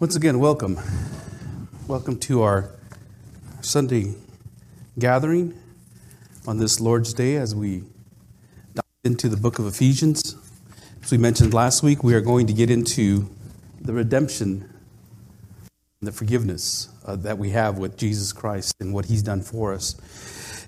[0.00, 0.78] Once again, welcome.
[1.88, 2.70] Welcome to our
[3.62, 4.14] Sunday
[4.96, 5.58] gathering
[6.46, 7.82] on this Lord's Day as we
[8.74, 10.36] dive into the book of Ephesians.
[11.02, 13.28] As we mentioned last week, we are going to get into
[13.80, 14.72] the redemption
[16.00, 19.74] and the forgiveness uh, that we have with Jesus Christ and what he's done for
[19.74, 19.96] us.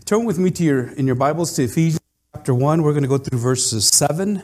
[0.07, 2.01] Turn with me to your in your Bibles to Ephesians
[2.35, 2.83] chapter 1.
[2.83, 4.43] We're going to go through verses 7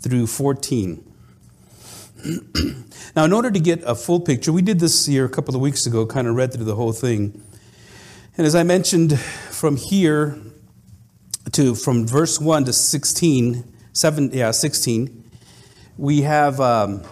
[0.00, 1.11] through 14.
[3.16, 5.60] now, in order to get a full picture, we did this here a couple of
[5.60, 7.42] weeks ago, kind of read through the whole thing.
[8.36, 10.38] And as I mentioned, from here
[11.52, 15.30] to from verse 1 to 16, 7, yeah, 16,
[15.98, 17.02] we have, um,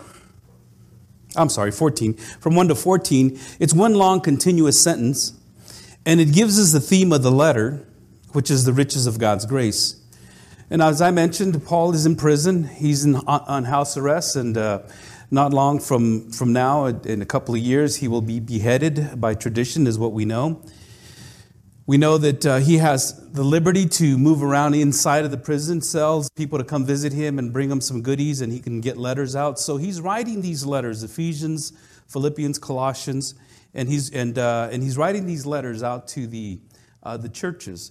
[1.36, 2.14] I'm sorry, 14.
[2.14, 5.32] From 1 to 14, it's one long continuous sentence,
[6.06, 7.84] and it gives us the theme of the letter,
[8.32, 9.99] which is the riches of God's grace.
[10.72, 12.62] And as I mentioned, Paul is in prison.
[12.62, 14.82] He's in, on house arrest, and uh,
[15.28, 19.34] not long from, from now, in a couple of years, he will be beheaded by
[19.34, 20.62] tradition, is what we know.
[21.86, 25.82] We know that uh, he has the liberty to move around inside of the prison
[25.82, 28.96] cells, people to come visit him and bring him some goodies, and he can get
[28.96, 29.58] letters out.
[29.58, 31.72] So he's writing these letters Ephesians,
[32.06, 33.34] Philippians, Colossians,
[33.74, 36.60] and he's, and, uh, and he's writing these letters out to the,
[37.02, 37.90] uh, the churches.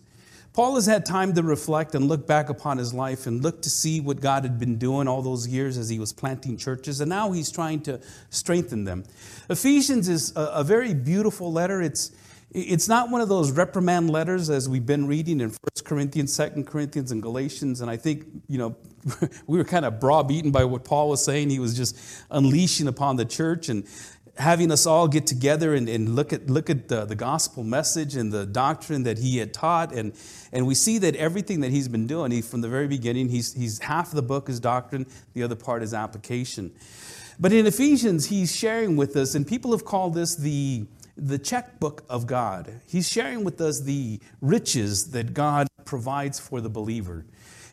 [0.54, 3.70] Paul has had time to reflect and look back upon his life and look to
[3.70, 7.10] see what God had been doing all those years as he was planting churches, and
[7.10, 9.04] now he's trying to strengthen them.
[9.50, 11.82] Ephesians is a, a very beautiful letter.
[11.82, 12.12] It's,
[12.52, 16.64] it's not one of those reprimand letters as we've been reading in 1 Corinthians, 2
[16.64, 18.76] Corinthians, and Galatians, and I think, you know,
[19.48, 21.50] we were kind of browbeaten by what Paul was saying.
[21.52, 21.98] He was just
[22.32, 23.86] unleashing upon the church and
[24.38, 28.16] having us all get together and, and look at, look at the, the, gospel message
[28.16, 29.92] and the doctrine that he had taught.
[29.92, 30.14] And,
[30.52, 33.54] and we see that everything that he's been doing, he, from the very beginning, he's,
[33.54, 36.72] he's half the book is doctrine, the other part is application.
[37.40, 42.04] But in Ephesians, he's sharing with us, and people have called this the, the checkbook
[42.10, 42.82] of God.
[42.86, 47.26] He's sharing with us the riches that God provides for the believer.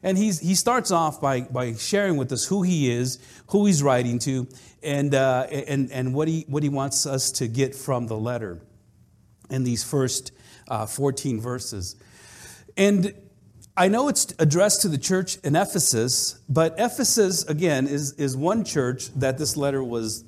[0.03, 3.19] And he's, he starts off by, by sharing with us who he is,
[3.49, 4.47] who he's writing to,
[4.83, 8.61] and, uh, and, and what, he, what he wants us to get from the letter
[9.51, 10.33] in these first
[10.69, 11.97] uh, 14 verses.
[12.77, 13.15] And
[13.77, 18.65] I know it's addressed to the church in Ephesus, but Ephesus, again, is, is one
[18.65, 20.25] church that this letter was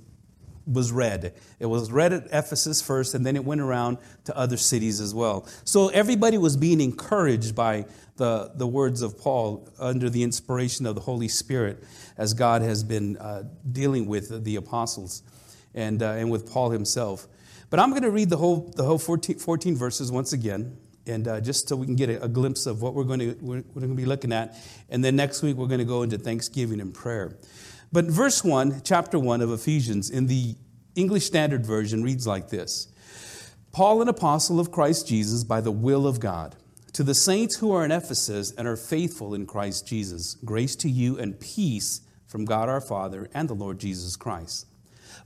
[0.70, 1.34] was read.
[1.58, 5.14] It was read at Ephesus first, and then it went around to other cities as
[5.14, 5.46] well.
[5.64, 7.86] So everybody was being encouraged by
[8.16, 11.82] the, the words of Paul under the inspiration of the Holy Spirit
[12.16, 15.22] as God has been uh, dealing with the apostles
[15.74, 17.26] and, uh, and with Paul himself.
[17.70, 20.76] But I'm going to read the whole, the whole 14, 14 verses once again.
[21.06, 23.36] And uh, just so we can get a, a, glimpse of what we're going, to,
[23.40, 24.56] we're, we're going to be looking at.
[24.90, 27.34] And then next week, we're going to go into Thanksgiving and prayer.
[27.90, 30.56] But verse 1, chapter 1 of Ephesians, in the
[30.94, 32.88] English Standard Version, reads like this
[33.72, 36.56] Paul, an apostle of Christ Jesus, by the will of God,
[36.92, 40.90] to the saints who are in Ephesus and are faithful in Christ Jesus, grace to
[40.90, 44.66] you and peace from God our Father and the Lord Jesus Christ.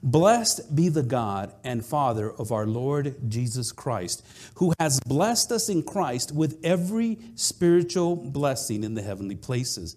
[0.05, 4.25] Blessed be the God and Father of our Lord Jesus Christ,
[4.57, 9.97] who has blessed us in Christ with every spiritual blessing in the heavenly places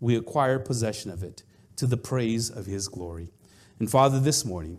[0.00, 1.42] we acquire possession of it
[1.76, 3.28] to the praise of His glory.
[3.78, 4.78] And Father, this morning,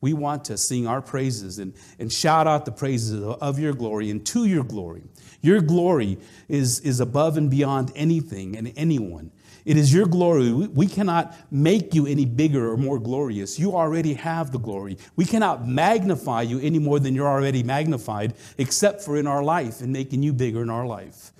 [0.00, 4.10] we want to sing our praises and, and shout out the praises of your glory
[4.10, 5.02] and to your glory.
[5.42, 6.18] Your glory
[6.48, 9.30] is, is above and beyond anything and anyone.
[9.64, 10.52] It is your glory.
[10.52, 13.58] We, we cannot make you any bigger or more glorious.
[13.58, 14.96] You already have the glory.
[15.16, 19.82] We cannot magnify you any more than you're already magnified, except for in our life
[19.82, 21.32] and making you bigger in our life.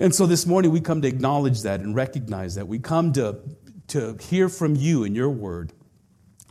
[0.00, 2.66] And so this morning we come to acknowledge that and recognize that.
[2.66, 3.36] We come to,
[3.88, 5.74] to hear from you in your word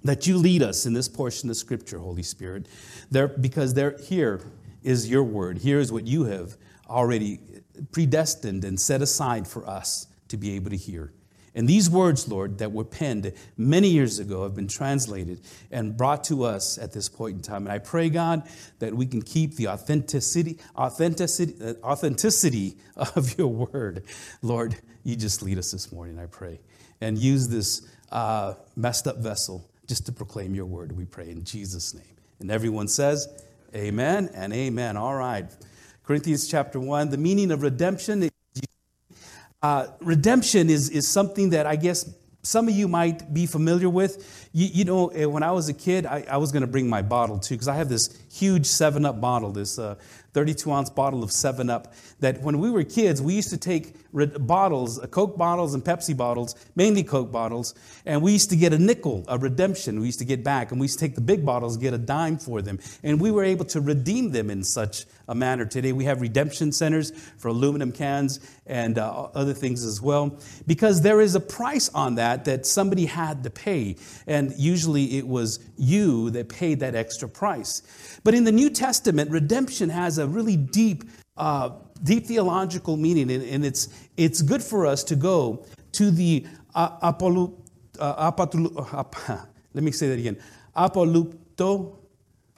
[0.03, 2.67] that you lead us in this portion of Scripture, Holy Spirit,
[3.09, 4.39] there, because there, here
[4.83, 5.57] is your word.
[5.57, 6.57] Here is what you have
[6.87, 7.39] already
[7.91, 11.11] predestined and set aside for us to be able to hear.
[11.55, 15.41] And these words, Lord, that were penned many years ago have been translated
[15.71, 17.63] and brought to us at this point in time.
[17.63, 18.47] And I pray, God,
[18.79, 24.03] that we can keep the authenticity, authenticity, authenticity of your word.
[24.41, 26.59] Lord, you just lead us this morning, I pray.
[27.01, 31.43] And use this uh, messed up vessel just to proclaim your word, we pray in
[31.43, 32.03] Jesus' name.
[32.39, 33.27] And everyone says,
[33.75, 34.97] Amen and amen.
[34.97, 35.45] All right.
[36.03, 38.19] Corinthians chapter 1, the meaning of redemption
[39.61, 42.09] uh, redemption is, is something that I guess
[42.41, 44.49] some of you might be familiar with.
[44.53, 46.87] You, you know, eh, when I was a kid, I, I was going to bring
[46.87, 49.95] my bottle too, because I have this huge 7 Up bottle, this uh,
[50.33, 54.08] 32 ounce bottle of 7 Up, that when we were kids, we used to take
[54.11, 57.75] bottles, uh, Coke bottles and Pepsi bottles, mainly Coke bottles,
[58.05, 60.79] and we used to get a nickel, a redemption, we used to get back, and
[60.79, 63.43] we used to take the big bottles, get a dime for them, and we were
[63.43, 65.65] able to redeem them in such a manner.
[65.65, 71.01] Today we have redemption centers for aluminum cans and uh, other things as well, because
[71.01, 73.95] there is a price on that that somebody had to pay,
[74.27, 77.83] and usually it was you that paid that extra price.
[78.23, 81.03] But in the New Testament, redemption has a really deep,
[81.39, 81.71] uh,
[82.03, 86.45] deep theological meaning, and, and, it's, it's good for us to go to the
[86.75, 87.53] uh, apolu,
[87.99, 90.37] uh, apatulu, let me say that again,
[90.75, 91.95] apolupto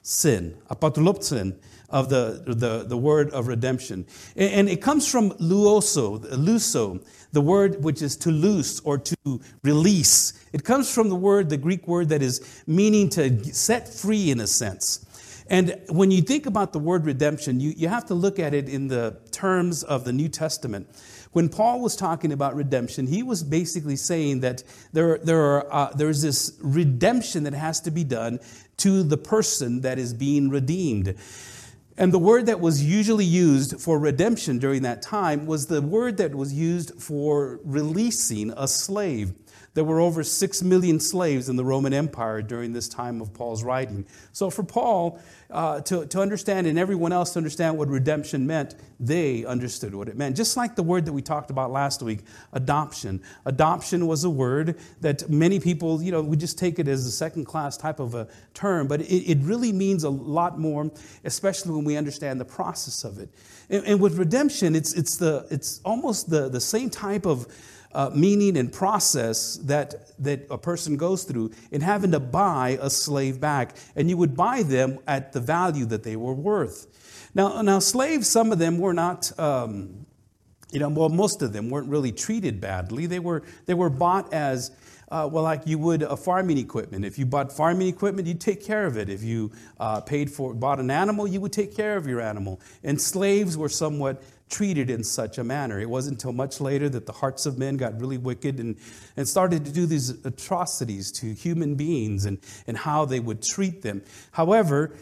[0.02, 1.56] sin, apatulopsin
[1.88, 4.06] of the, the, the word of redemption.
[4.34, 9.40] And, and it comes from luoso, luso, the word which is to loose or to
[9.62, 10.32] release.
[10.52, 14.40] It comes from the word, the Greek word that is meaning to set free in
[14.40, 15.06] a sense.
[15.52, 18.70] And when you think about the word redemption, you, you have to look at it
[18.70, 20.88] in the terms of the New Testament.
[21.32, 24.64] When Paul was talking about redemption, he was basically saying that
[24.94, 28.40] there, there are, uh, there's this redemption that has to be done
[28.78, 31.16] to the person that is being redeemed.
[31.98, 36.16] And the word that was usually used for redemption during that time was the word
[36.16, 39.34] that was used for releasing a slave.
[39.74, 43.64] There were over six million slaves in the Roman Empire during this time of Paul's
[43.64, 44.04] writing.
[44.32, 45.18] So, for Paul
[45.52, 50.08] uh, to, to understand and everyone else to understand what redemption meant, they understood what
[50.08, 50.36] it meant.
[50.36, 52.20] Just like the word that we talked about last week,
[52.52, 53.22] adoption.
[53.46, 57.10] Adoption was a word that many people, you know, we just take it as a
[57.10, 60.90] second class type of a term, but it, it really means a lot more,
[61.24, 63.28] especially when we understand the process of it.
[63.68, 67.46] And, and with redemption, it's, it's, the, it's almost the, the same type of
[67.94, 72.90] uh, meaning and process that, that a person goes through in having to buy a
[72.90, 73.76] slave back.
[73.96, 76.86] And you would buy them at the value that they were worth.
[77.34, 79.38] Now, now slaves, some of them were not.
[79.38, 80.06] Um,
[80.72, 83.04] you know, well, most of them weren't really treated badly.
[83.04, 84.70] They were, they were bought as,
[85.10, 87.04] uh, well, like you would a farming equipment.
[87.04, 89.10] If you bought farming equipment, you'd take care of it.
[89.10, 92.58] If you uh, paid for, bought an animal, you would take care of your animal.
[92.82, 95.80] And slaves were somewhat treated in such a manner.
[95.80, 98.76] It wasn't until much later that the hearts of men got really wicked and,
[99.16, 103.82] and started to do these atrocities to human beings and, and how they would treat
[103.82, 104.02] them.
[104.32, 104.94] However,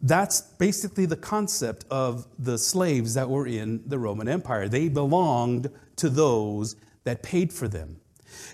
[0.00, 4.68] that's basically the concept of the slaves that were in the Roman Empire.
[4.68, 8.01] They belonged to those that paid for them.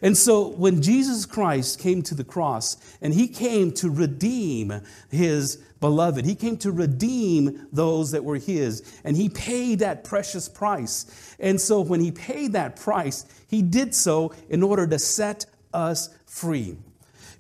[0.03, 4.81] And so when Jesus Christ came to the cross and he came to redeem
[5.11, 10.49] his beloved, he came to redeem those that were his and he paid that precious
[10.49, 11.35] price.
[11.39, 16.11] And so when he paid that price, he did so in order to set us
[16.27, 16.77] free.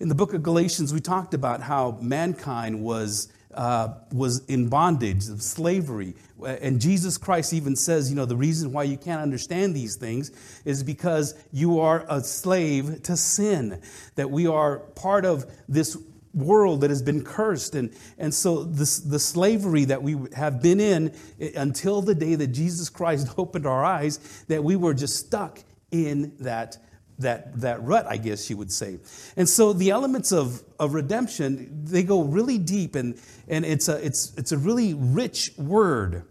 [0.00, 5.28] In the book of Galatians, we talked about how mankind was uh, was in bondage
[5.28, 6.14] of slavery.
[6.44, 10.30] And Jesus Christ even says, you know, the reason why you can't understand these things
[10.64, 13.80] is because you are a slave to sin,
[14.14, 15.96] that we are part of this
[16.34, 17.74] world that has been cursed.
[17.74, 21.14] And, and so this, the slavery that we have been in
[21.56, 25.58] until the day that Jesus Christ opened our eyes, that we were just stuck
[25.90, 26.78] in that
[27.18, 28.98] that, that rut, I guess you would say.
[29.36, 34.04] And so the elements of, of redemption, they go really deep, and, and it's, a,
[34.04, 36.24] it's, it's a really rich word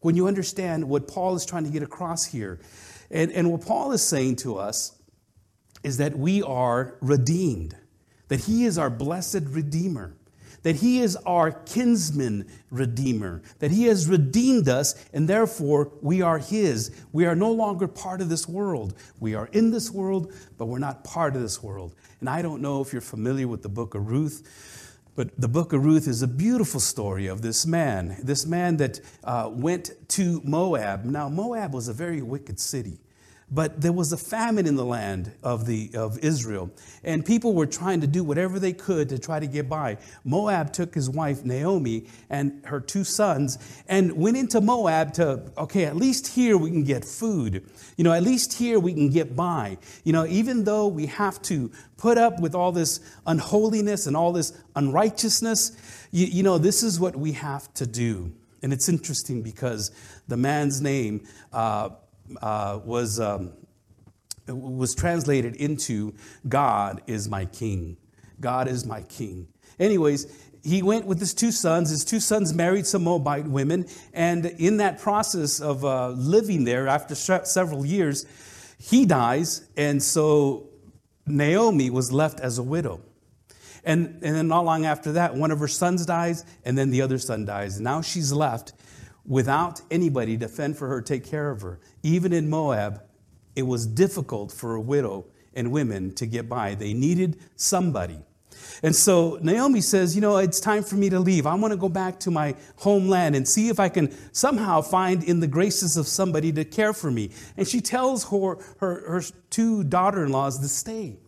[0.00, 2.60] when you understand what Paul is trying to get across here.
[3.10, 4.98] And, and what Paul is saying to us
[5.82, 7.76] is that we are redeemed,
[8.28, 10.16] that he is our blessed redeemer,
[10.62, 16.38] that He is our kinsman redeemer, that He has redeemed us, and therefore we are
[16.38, 16.90] His.
[17.12, 18.94] We are no longer part of this world.
[19.20, 21.94] We are in this world, but we're not part of this world.
[22.20, 25.72] And I don't know if you're familiar with the book of Ruth, but the book
[25.72, 30.40] of Ruth is a beautiful story of this man, this man that uh, went to
[30.42, 31.04] Moab.
[31.04, 32.98] Now, Moab was a very wicked city.
[33.54, 36.70] But there was a famine in the land of, the, of Israel,
[37.04, 39.98] and people were trying to do whatever they could to try to get by.
[40.24, 45.84] Moab took his wife Naomi and her two sons and went into Moab to, okay,
[45.84, 47.68] at least here we can get food.
[47.98, 49.76] You know, at least here we can get by.
[50.02, 54.32] You know, even though we have to put up with all this unholiness and all
[54.32, 58.32] this unrighteousness, you, you know, this is what we have to do.
[58.62, 59.90] And it's interesting because
[60.28, 61.90] the man's name, uh,
[62.40, 63.52] uh, was, um,
[64.46, 66.14] was translated into
[66.48, 67.96] God is my king.
[68.40, 69.48] God is my king.
[69.78, 70.26] Anyways,
[70.64, 71.90] he went with his two sons.
[71.90, 73.86] His two sons married some Moabite women.
[74.12, 78.26] And in that process of uh, living there, after several years,
[78.78, 79.68] he dies.
[79.76, 80.68] And so
[81.26, 83.00] Naomi was left as a widow.
[83.84, 87.02] And, and then not long after that, one of her sons dies, and then the
[87.02, 87.80] other son dies.
[87.80, 88.72] Now she's left
[89.26, 91.80] without anybody to fend for her, take care of her.
[92.02, 93.02] Even in Moab,
[93.54, 96.74] it was difficult for a widow and women to get by.
[96.74, 98.20] They needed somebody.
[98.82, 101.46] And so Naomi says, You know, it's time for me to leave.
[101.46, 105.22] I want to go back to my homeland and see if I can somehow find
[105.24, 107.30] in the graces of somebody to care for me.
[107.56, 111.18] And she tells her, her, her two daughter in laws to stay.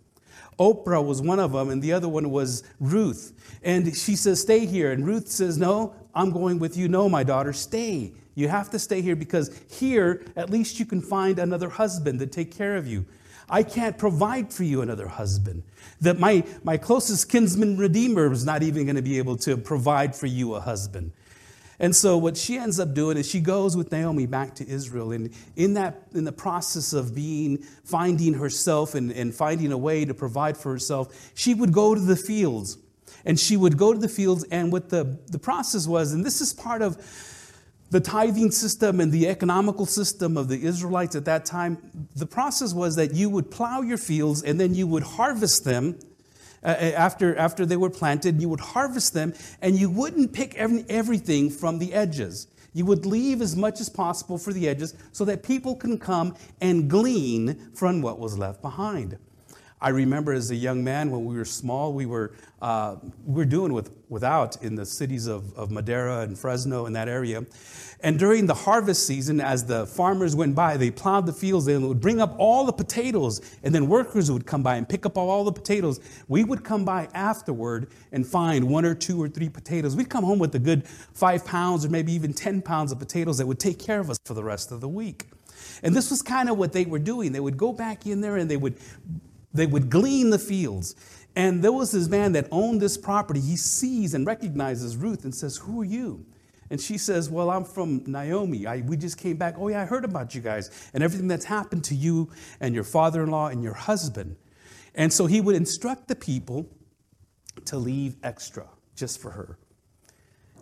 [0.58, 3.32] Oprah was one of them, and the other one was Ruth.
[3.62, 4.92] And she says, Stay here.
[4.92, 6.88] And Ruth says, No, I'm going with you.
[6.88, 8.12] No, my daughter, stay.
[8.35, 12.26] You have to stay here because here, at least you can find another husband to
[12.26, 13.04] take care of you.
[13.49, 15.62] I can't provide for you another husband.
[16.00, 20.16] That my, my closest kinsman redeemer is not even going to be able to provide
[20.16, 21.12] for you a husband.
[21.78, 25.12] And so what she ends up doing is she goes with Naomi back to Israel.
[25.12, 30.04] And in that in the process of being finding herself and, and finding a way
[30.04, 32.78] to provide for herself, she would go to the fields
[33.25, 36.40] and she would go to the fields, and what the, the process was, and this
[36.40, 36.99] is part of
[37.95, 41.78] the tithing system and the economical system of the Israelites at that time,
[42.16, 45.97] the process was that you would plow your fields and then you would harvest them.
[46.64, 50.57] Uh, uh after, after they were planted, you would harvest them and you wouldn't pick
[50.57, 52.49] every, everything from the edges.
[52.73, 56.35] You would leave as much as possible for the edges so that people can come
[56.61, 59.19] and glean from what was left behind.
[59.85, 63.45] I remember as a young man when we were small, we were, uh, we were
[63.45, 67.45] doing with, without in the cities of, of Madera and Fresno and that area.
[68.00, 71.87] And during the harvest season, as the farmers went by, they plowed the fields and
[71.87, 75.19] would bring up all the potatoes, and then workers would come by and pick up
[75.19, 76.00] all the potatoes.
[76.29, 79.95] We would come by afterward and find one or two or three potatoes.
[79.95, 83.37] We'd come home with a good five pounds or maybe even 10 pounds of potatoes
[83.37, 85.26] that would take care of us for the rest of the week.
[85.83, 87.33] And this was kind of what they were doing.
[87.33, 88.79] They would go back in there and they would
[89.54, 90.94] they would glean the fields.
[91.37, 93.40] And there was this man that owned this property.
[93.40, 96.26] He sees and recognizes Ruth and says, Who are you?
[96.70, 98.66] And she says, Well, I'm from Naomi.
[98.66, 99.54] I, we just came back.
[99.56, 102.30] Oh, yeah, I heard about you guys and everything that's happened to you
[102.61, 104.37] and your father in law and your husband.
[104.94, 106.68] And so he would instruct the people
[107.66, 109.58] to leave extra just for her.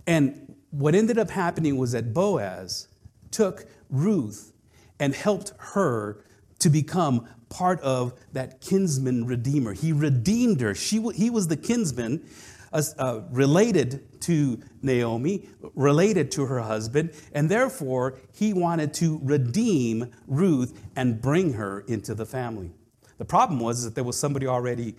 [0.06, 2.88] And what ended up happening was that Boaz
[3.30, 4.52] took Ruth
[4.98, 6.24] and helped her
[6.62, 9.74] to become part of that kinsman redeemer.
[9.74, 10.74] He redeemed her.
[10.74, 12.26] She, he was the kinsman
[12.72, 20.10] uh, uh, related to Naomi, related to her husband, and therefore he wanted to redeem
[20.26, 22.70] Ruth and bring her into the family.
[23.18, 24.94] The problem was that there was somebody already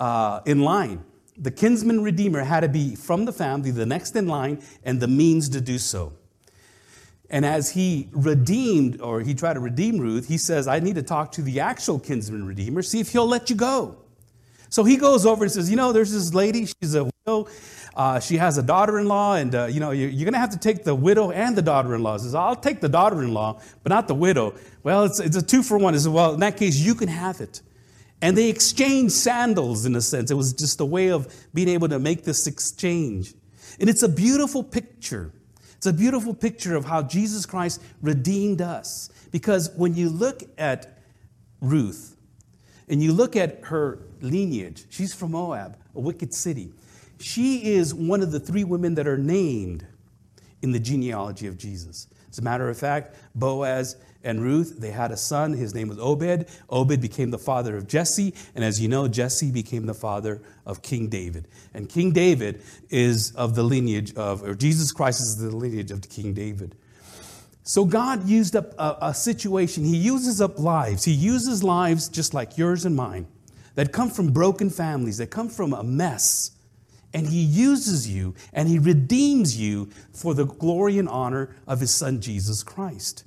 [0.00, 1.04] uh, in line.
[1.36, 5.08] The kinsman redeemer had to be from the family, the next in line, and the
[5.08, 6.12] means to do so.
[7.30, 11.02] And as he redeemed, or he tried to redeem Ruth, he says, I need to
[11.02, 13.96] talk to the actual kinsman redeemer, see if he'll let you go.
[14.68, 17.48] So he goes over and says, You know, there's this lady, she's a widow.
[17.96, 20.40] Uh, she has a daughter in law, and, uh, you know, you're, you're going to
[20.40, 22.16] have to take the widow and the daughter in law.
[22.16, 24.54] says, I'll take the daughter in law, but not the widow.
[24.82, 25.94] Well, it's, it's a two for one.
[25.94, 27.62] He says, Well, in that case, you can have it.
[28.20, 30.30] And they exchanged sandals in a sense.
[30.30, 33.34] It was just a way of being able to make this exchange.
[33.78, 35.30] And it's a beautiful picture
[35.84, 39.10] it's a beautiful picture of how Jesus Christ redeemed us.
[39.30, 40.98] Because when you look at
[41.60, 42.16] Ruth
[42.88, 46.72] and you look at her lineage, she's from Moab, a wicked city.
[47.20, 49.86] She is one of the three women that are named
[50.62, 52.06] in the genealogy of Jesus.
[52.30, 55.52] As a matter of fact, Boaz and Ruth, they had a son.
[55.52, 56.48] His name was Obed.
[56.70, 58.34] Obed became the father of Jesse.
[58.54, 61.46] And as you know, Jesse became the father of King David.
[61.74, 66.08] And King David is of the lineage of, or Jesus Christ is the lineage of
[66.08, 66.74] King David.
[67.62, 69.84] So God used up a, a situation.
[69.84, 71.04] He uses up lives.
[71.04, 73.26] He uses lives just like yours and mine
[73.74, 76.50] that come from broken families, that come from a mess.
[77.12, 81.92] And he uses you and he redeems you for the glory and honor of his
[81.92, 83.24] son, Jesus Christ.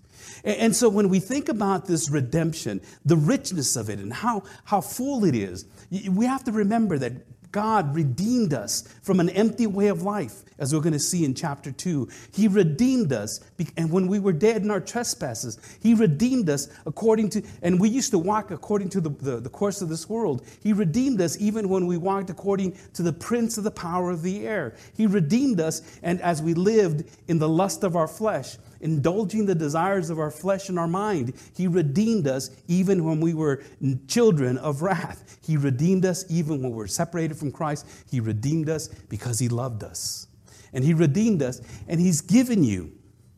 [0.47, 4.79] And so when we think about this redemption, the richness of it and how, how
[4.79, 5.65] full it is,
[6.09, 7.13] we have to remember that
[7.51, 11.33] God redeemed us from an empty way of life, as we're going to see in
[11.33, 12.07] chapter 2.
[12.33, 13.41] He redeemed us,
[13.75, 17.89] and when we were dead in our trespasses, He redeemed us according to, and we
[17.89, 20.45] used to walk according to the, the, the course of this world.
[20.61, 24.21] He redeemed us even when we walked according to the prince of the power of
[24.21, 24.75] the air.
[24.95, 29.55] He redeemed us, and as we lived in the lust of our flesh, indulging the
[29.55, 31.33] desires of our flesh and our mind.
[31.55, 33.63] He redeemed us even when we were
[34.07, 35.39] children of wrath.
[35.41, 37.87] He redeemed us even when we were separated from Christ.
[38.09, 40.27] He redeemed us because He loved us.
[40.73, 42.91] And He redeemed us, and He's given you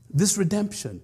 [0.10, 1.01] this redemption.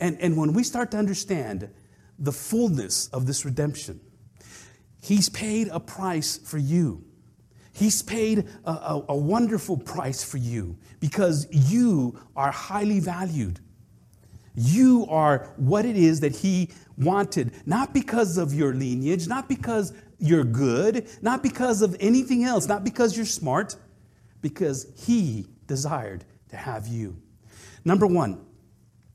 [0.00, 1.70] And, and when we start to understand
[2.18, 4.00] the fullness of this redemption,
[5.00, 7.04] He's paid a price for you.
[7.72, 13.60] He's paid a, a, a, wonderful price for you because you are highly valued.
[14.54, 19.92] You are what it is that He wanted, not because of your lineage, not because
[20.18, 23.76] you're good, not because of anything else, not because you're smart,
[24.42, 27.16] because He desired to have you.
[27.84, 28.44] Number one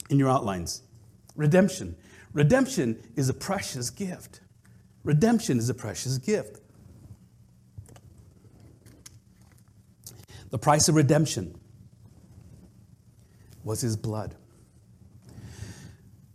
[0.10, 0.82] in your outlines
[1.36, 1.96] redemption.
[2.34, 4.42] Redemption is a precious gift.
[5.04, 6.60] Redemption is a precious gift.
[10.50, 11.60] The price of redemption
[13.64, 14.36] was His blood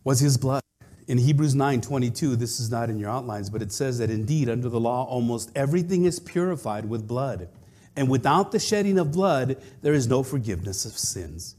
[0.04, 0.62] was his blood.
[1.08, 4.68] In Hebrews 9:22, this is not in your outlines, but it says that indeed under
[4.68, 7.48] the law almost everything is purified with blood,
[7.96, 11.56] and without the shedding of blood there is no forgiveness of sins.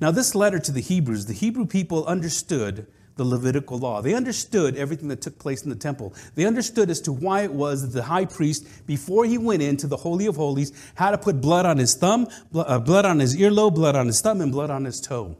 [0.00, 4.00] Now this letter to the Hebrews, the Hebrew people understood the Levitical law.
[4.02, 6.14] They understood everything that took place in the temple.
[6.34, 9.86] They understood as to why it was that the high priest, before he went into
[9.86, 13.36] the Holy of Holies, had to put blood on his thumb, uh, blood on his
[13.36, 15.36] earlobe, blood on his thumb, and blood on his toe.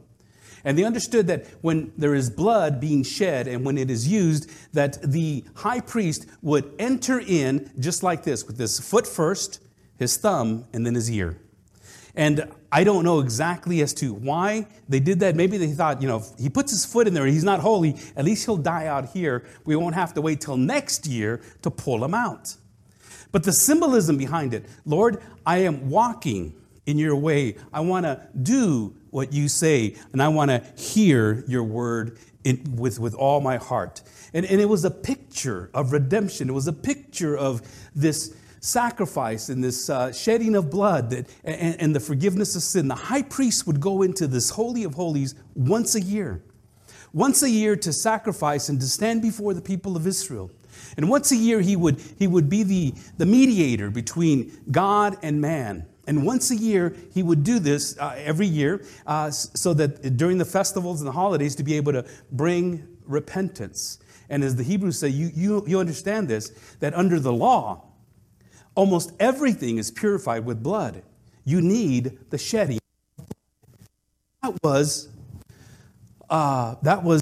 [0.65, 4.51] And they understood that when there is blood being shed and when it is used,
[4.73, 9.61] that the high priest would enter in just like this, with his foot first,
[9.97, 11.37] his thumb, and then his ear.
[12.15, 15.35] And I don't know exactly as to why they did that.
[15.35, 17.97] Maybe they thought, you know, if he puts his foot in there, he's not holy,
[18.15, 19.45] at least he'll die out here.
[19.65, 22.55] We won't have to wait till next year to pull him out.
[23.31, 27.55] But the symbolism behind it, Lord, I am walking in your way.
[27.73, 32.75] I want to do what you say, and I want to hear your word in,
[32.75, 34.01] with, with all my heart.
[34.33, 36.49] And, and it was a picture of redemption.
[36.49, 37.61] It was a picture of
[37.95, 42.89] this sacrifice and this uh, shedding of blood that, and, and the forgiveness of sin.
[42.89, 46.43] The high priest would go into this Holy of Holies once a year,
[47.13, 50.51] once a year to sacrifice and to stand before the people of Israel.
[50.97, 55.39] And once a year, he would, he would be the, the mediator between God and
[55.39, 55.85] man.
[56.07, 60.37] And once a year, he would do this uh, every year uh, so that during
[60.37, 63.99] the festivals and the holidays to be able to bring repentance.
[64.29, 67.83] And as the Hebrews say, you, you, you understand this, that under the law,
[68.75, 71.03] almost everything is purified with blood.
[71.43, 72.79] You need the shedding.
[74.41, 75.09] That was,
[76.29, 77.21] uh, that was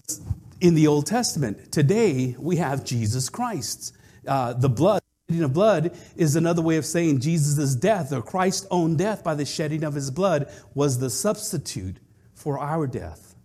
[0.61, 1.71] in the Old Testament.
[1.71, 3.95] Today, we have Jesus Christ.
[4.25, 8.67] Uh, the blood shedding of blood is another way of saying Jesus' death or Christ's
[8.69, 11.97] own death by the shedding of his blood was the substitute
[12.33, 13.35] for our death.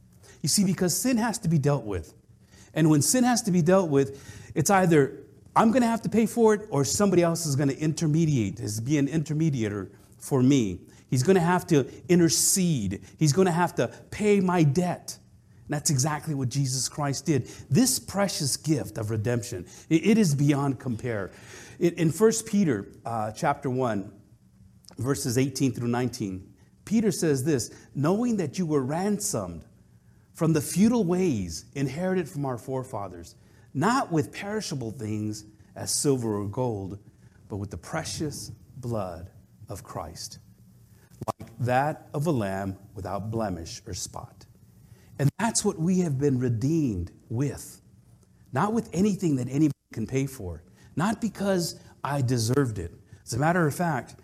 [0.42, 2.14] You see, because sin has to be dealt with.
[2.74, 5.20] And when sin has to be dealt with, it's either
[5.54, 8.58] I'm going to have to pay for it or somebody else is going to intermediate,
[8.58, 10.80] is be an intermediator for me.
[11.08, 13.02] He's going to have to intercede.
[13.18, 15.16] He's going to have to pay my debt.
[15.68, 17.46] And that's exactly what Jesus Christ did.
[17.70, 21.30] This precious gift of redemption, it is beyond compare.
[21.78, 24.12] In 1 Peter uh, chapter 1,
[24.98, 26.52] verses 18 through 19,
[26.84, 29.64] Peter says this knowing that you were ransomed
[30.34, 33.36] from the futile ways inherited from our forefathers,
[33.74, 35.44] not with perishable things
[35.76, 36.98] as silver or gold,
[37.48, 39.30] but with the precious blood
[39.68, 40.38] of Christ,
[41.38, 44.46] like that of a lamb without blemish or spot.
[45.20, 47.80] And that's what we have been redeemed with.
[48.52, 50.62] Not with anything that anybody can pay for,
[50.98, 52.92] not because I deserved it.
[53.24, 54.16] As a matter of fact,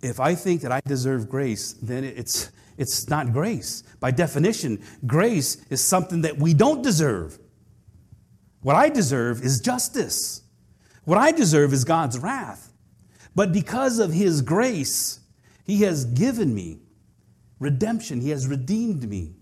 [0.00, 3.82] if I think that I deserve grace, then it's, It's not grace.
[4.00, 7.38] By definition, grace is something that we don't deserve.
[8.62, 10.42] What I deserve is justice.
[11.04, 12.72] What I deserve is God's wrath.
[13.34, 15.20] But because of His grace,
[15.62, 16.78] He has given me
[17.58, 19.34] redemption, He has redeemed me.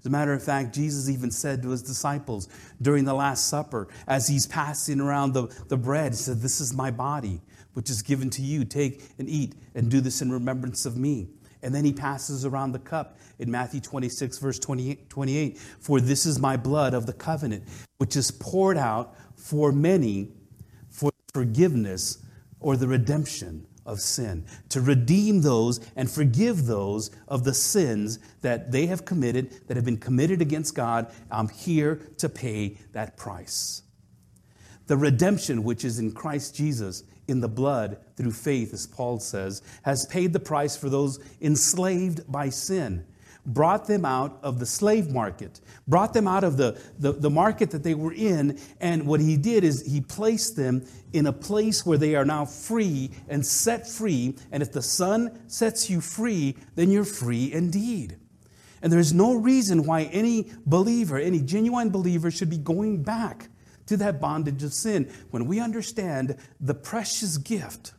[0.00, 2.48] As a matter of fact, Jesus even said to his disciples
[2.80, 6.72] during the Last Supper, as he's passing around the, the bread, he said, This is
[6.72, 7.42] my body,
[7.74, 8.64] which is given to you.
[8.64, 11.28] Take and eat and do this in remembrance of me.
[11.62, 16.24] And then he passes around the cup in Matthew 26, verse 28, 28 For this
[16.24, 17.64] is my blood of the covenant,
[17.98, 20.32] which is poured out for many
[20.88, 22.24] for forgiveness
[22.58, 28.70] or the redemption of sin, to redeem those and forgive those of the sins that
[28.70, 31.12] they have committed, that have been committed against God.
[31.30, 33.82] I'm here to pay that price.
[34.86, 39.62] The redemption which is in Christ Jesus in the blood through faith, as Paul says,
[39.82, 43.06] has paid the price for those enslaved by sin
[43.46, 47.70] brought them out of the slave market, brought them out of the, the, the, market
[47.70, 48.58] that they were in.
[48.80, 52.44] And what he did is he placed them in a place where they are now
[52.44, 54.36] free and set free.
[54.52, 58.16] And if the Son sets you free, then you're free indeed.
[58.82, 63.48] And there's no reason why any believer, any genuine believer, should be going back
[63.86, 67.92] to that bondage of sin when we understand the precious gift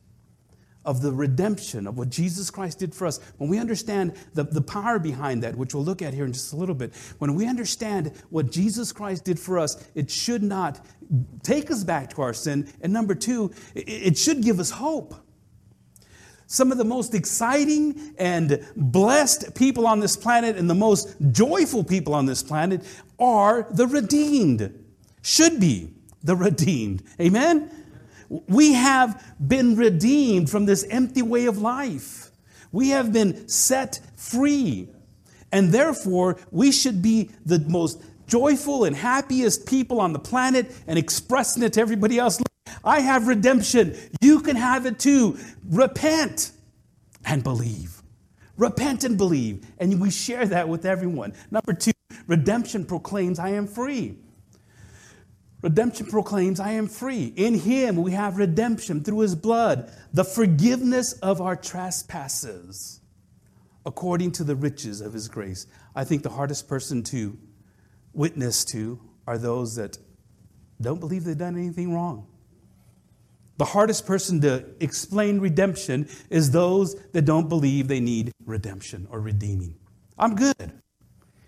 [0.83, 4.61] of the redemption of what Jesus Christ did for us, when we understand the, the
[4.61, 7.47] power behind that, which we'll look at here in just a little bit, when we
[7.47, 10.83] understand what Jesus Christ did for us, it should not
[11.43, 12.67] take us back to our sin.
[12.81, 15.13] And number two, it, it should give us hope.
[16.47, 21.83] Some of the most exciting and blessed people on this planet and the most joyful
[21.83, 22.83] people on this planet
[23.19, 24.77] are the redeemed.
[25.21, 27.03] Should be the redeemed.
[27.21, 27.71] Amen?
[28.47, 32.31] We have been redeemed from this empty way of life.
[32.71, 34.87] We have been set free.
[35.51, 40.97] And therefore, we should be the most joyful and happiest people on the planet and
[40.97, 42.41] expressing it to everybody else.
[42.85, 43.97] I have redemption.
[44.21, 45.37] You can have it too.
[45.67, 46.51] Repent
[47.25, 48.01] and believe.
[48.55, 49.65] Repent and believe.
[49.77, 51.33] And we share that with everyone.
[51.51, 51.91] Number two,
[52.27, 54.15] redemption proclaims, I am free.
[55.61, 57.33] Redemption proclaims, I am free.
[57.35, 62.99] In him we have redemption through his blood, the forgiveness of our trespasses,
[63.85, 65.67] according to the riches of his grace.
[65.95, 67.37] I think the hardest person to
[68.13, 69.97] witness to are those that
[70.81, 72.27] don't believe they've done anything wrong.
[73.57, 79.21] The hardest person to explain redemption is those that don't believe they need redemption or
[79.21, 79.75] redeeming.
[80.17, 80.81] I'm good.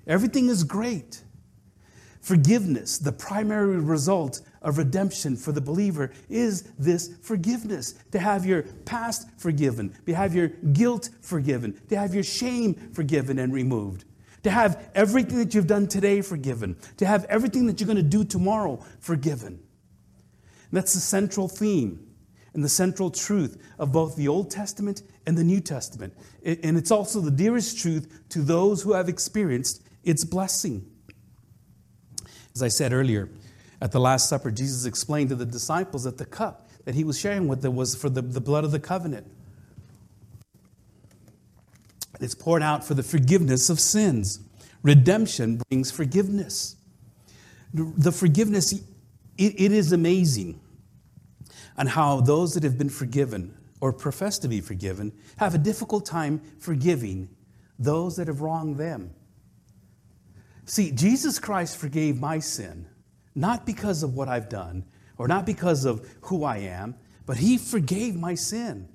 [0.06, 1.24] Everything is great.
[2.24, 7.96] Forgiveness, the primary result of redemption for the believer, is this forgiveness.
[8.14, 13.40] To have your past forgiven, to have your guilt forgiven, to have your shame forgiven
[13.40, 14.06] and removed,
[14.44, 18.04] to have everything that you've done today forgiven, to have everything that you're going to
[18.04, 19.48] do tomorrow forgiven.
[19.58, 22.08] And that's the central theme
[22.54, 26.14] and the central truth of both the Old Testament and the New Testament.
[26.46, 30.90] And it's also the dearest truth to those who have experienced its blessing.
[32.56, 33.30] As I said earlier,
[33.82, 37.20] at the Last Supper, Jesus explained to the disciples that the cup that he was
[37.20, 39.30] sharing with them was for the, the blood of the covenant.
[42.20, 44.40] It's poured out for the forgiveness of sins.
[44.84, 46.76] Redemption brings forgiveness.
[47.74, 48.82] The forgiveness, it,
[49.38, 50.60] it is amazing
[51.78, 56.06] on how those that have been forgiven or profess to be forgiven have a difficult
[56.06, 57.30] time forgiving
[57.80, 59.14] those that have wronged them.
[60.66, 62.88] See, Jesus Christ forgave my sin,
[63.36, 64.86] not because of what I've done
[65.18, 66.96] or not because of who I am,
[67.26, 68.88] but He forgave my sin.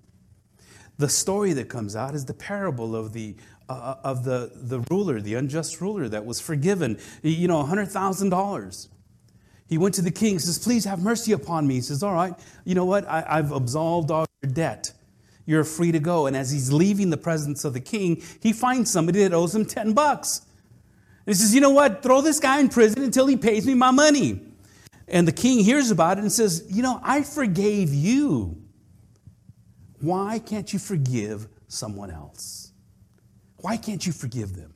[0.99, 3.37] The story that comes out is the parable of the,
[3.69, 8.89] uh, of the, the ruler, the unjust ruler that was forgiven, you know, $100,000.
[9.69, 11.75] He went to the king, says, Please have mercy upon me.
[11.75, 13.07] He says, All right, you know what?
[13.07, 14.93] I, I've absolved all your debt.
[15.47, 16.27] You're free to go.
[16.27, 19.65] And as he's leaving the presence of the king, he finds somebody that owes him
[19.65, 20.43] 10 bucks.
[21.29, 22.03] He says, You know what?
[22.03, 24.41] Throw this guy in prison until he pays me my money.
[25.07, 28.57] And the king hears about it and says, You know, I forgave you.
[30.01, 32.73] Why can't you forgive someone else?
[33.59, 34.73] Why can't you forgive them?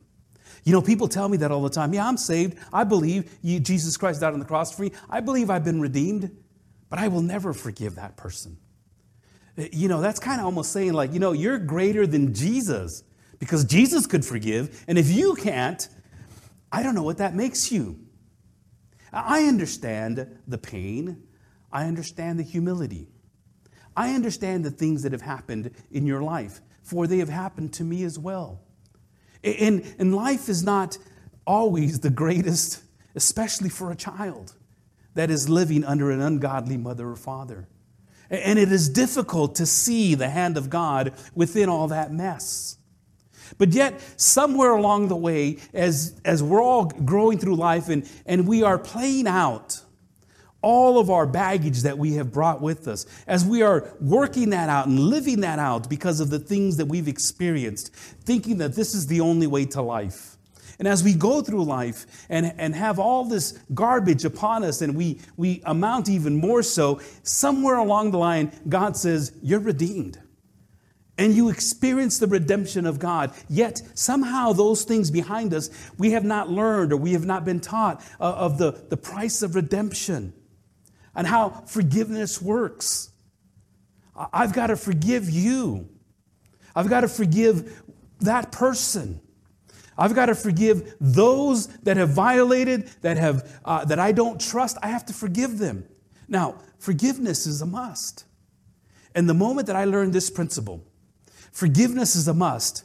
[0.64, 1.94] You know, people tell me that all the time.
[1.94, 2.58] Yeah, I'm saved.
[2.72, 4.92] I believe you, Jesus Christ died on the cross for me.
[5.08, 6.30] I believe I've been redeemed,
[6.90, 8.58] but I will never forgive that person.
[9.56, 13.04] Eh, you know, that's kind of almost saying, like, you know, you're greater than Jesus
[13.38, 14.84] because Jesus could forgive.
[14.86, 15.88] And if you can't,
[16.72, 18.00] I don't know what that makes you.
[19.12, 21.24] I understand the pain.
[21.70, 23.08] I understand the humility.
[23.94, 27.84] I understand the things that have happened in your life, for they have happened to
[27.84, 28.62] me as well.
[29.44, 30.96] And, and life is not
[31.46, 32.82] always the greatest,
[33.14, 34.54] especially for a child
[35.14, 37.68] that is living under an ungodly mother or father.
[38.30, 42.78] And it is difficult to see the hand of God within all that mess.
[43.58, 48.46] But yet, somewhere along the way, as, as we're all growing through life and, and
[48.46, 49.82] we are playing out
[50.62, 54.68] all of our baggage that we have brought with us, as we are working that
[54.68, 58.94] out and living that out because of the things that we've experienced, thinking that this
[58.94, 60.36] is the only way to life.
[60.78, 64.96] And as we go through life and, and have all this garbage upon us, and
[64.96, 70.18] we, we amount even more so, somewhere along the line, God says, You're redeemed.
[71.18, 73.32] And you experience the redemption of God.
[73.48, 77.60] Yet, somehow, those things behind us, we have not learned or we have not been
[77.60, 80.32] taught of the, the price of redemption
[81.14, 83.10] and how forgiveness works.
[84.16, 85.88] I've got to forgive you.
[86.74, 87.82] I've got to forgive
[88.20, 89.20] that person.
[89.96, 94.78] I've got to forgive those that have violated, that have uh, that I don't trust.
[94.82, 95.86] I have to forgive them.
[96.28, 98.24] Now, forgiveness is a must.
[99.14, 100.82] And the moment that I learned this principle,
[101.52, 102.84] forgiveness is a must,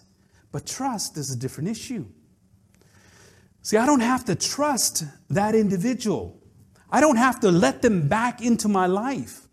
[0.51, 2.05] but trust is a different issue.
[3.61, 6.39] See, I don't have to trust that individual.
[6.89, 9.47] I don't have to let them back into my life.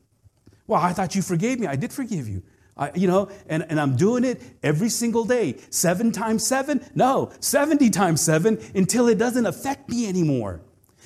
[0.66, 1.66] Well, I thought you forgave me.
[1.66, 2.42] I did forgive you.
[2.76, 5.56] I, you know, and, and I'm doing it every single day.
[5.70, 6.84] Seven times seven?
[6.94, 10.60] No, 70 times seven until it doesn't affect me anymore.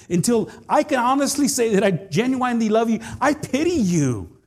[0.09, 3.01] Until I can honestly say that I genuinely love you.
[3.21, 4.38] I pity you.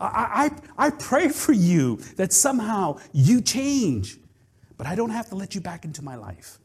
[0.00, 4.18] I, I, I pray for you that somehow you change.
[4.76, 6.58] But I don't have to let you back into my life.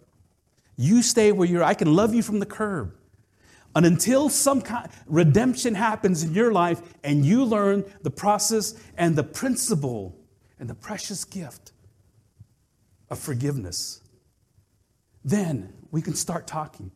[0.78, 1.64] You stay where you're.
[1.64, 2.96] I can love you from the curb.
[3.76, 9.18] And until some kind redemption happens in your life and you learn the process and
[9.18, 10.16] the principle
[10.60, 11.74] and the precious gift
[13.10, 14.00] of forgiveness,
[15.26, 16.92] then we can start talking.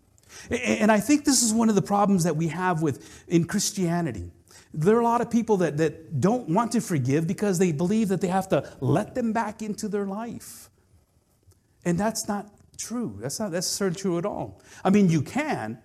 [0.49, 4.32] And I think this is one of the problems that we have with in Christianity.
[4.73, 8.10] There are a lot of people that, that don't want to forgive because they believe
[8.10, 10.69] that they have to let them back into their life.
[11.86, 13.17] And that's not true.
[13.19, 14.62] That's not necessarily true at all.
[14.84, 15.79] I mean, you can,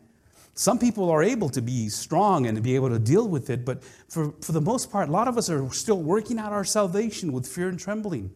[0.55, 3.65] some people are able to be strong and to be able to deal with it,
[3.65, 6.65] but for, for the most part, a lot of us are still working out our
[6.65, 8.31] salvation with fear and trembling.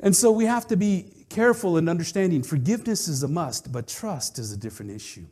[0.00, 4.38] And so we have to be careful in understanding forgiveness is a must, but trust
[4.38, 5.26] is a different issue.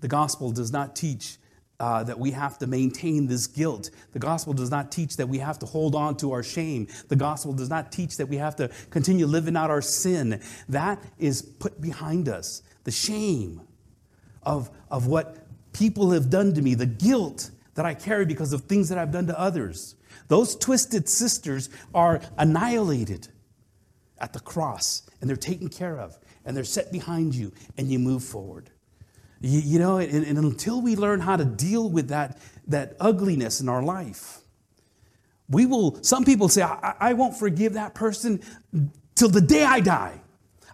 [0.00, 1.36] The gospel does not teach
[1.80, 3.90] uh, that we have to maintain this guilt.
[4.12, 6.86] The gospel does not teach that we have to hold on to our shame.
[7.08, 10.42] The gospel does not teach that we have to continue living out our sin.
[10.68, 12.62] That is put behind us.
[12.84, 13.62] The shame
[14.42, 15.38] of, of what
[15.72, 19.12] people have done to me, the guilt that I carry because of things that I've
[19.12, 19.94] done to others.
[20.28, 23.28] Those twisted sisters are annihilated
[24.18, 27.98] at the cross and they're taken care of and they're set behind you and you
[27.98, 28.70] move forward.
[29.40, 33.60] You, you know, and, and, until we learn how to deal with that, that ugliness
[33.60, 34.38] in our life,
[35.48, 38.42] we will, some people say, I, I won't forgive that person
[39.14, 40.20] till the day I die.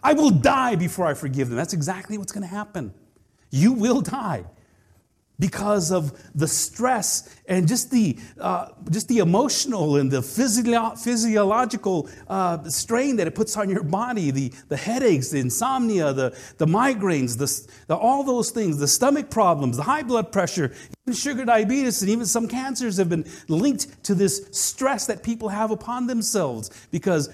[0.03, 1.57] I will die before I forgive them.
[1.57, 2.93] That's exactly what's going to happen.
[3.51, 4.45] You will die
[5.39, 12.09] because of the stress and just the, uh, just the emotional and the physio- physiological
[12.29, 16.67] uh, strain that it puts on your body the, the headaches, the insomnia, the, the
[16.67, 20.73] migraines, the, the, all those things, the stomach problems, the high blood pressure,
[21.05, 25.51] even sugar diabetes, and even some cancers have been linked to this stress that people
[25.51, 27.29] have upon themselves because,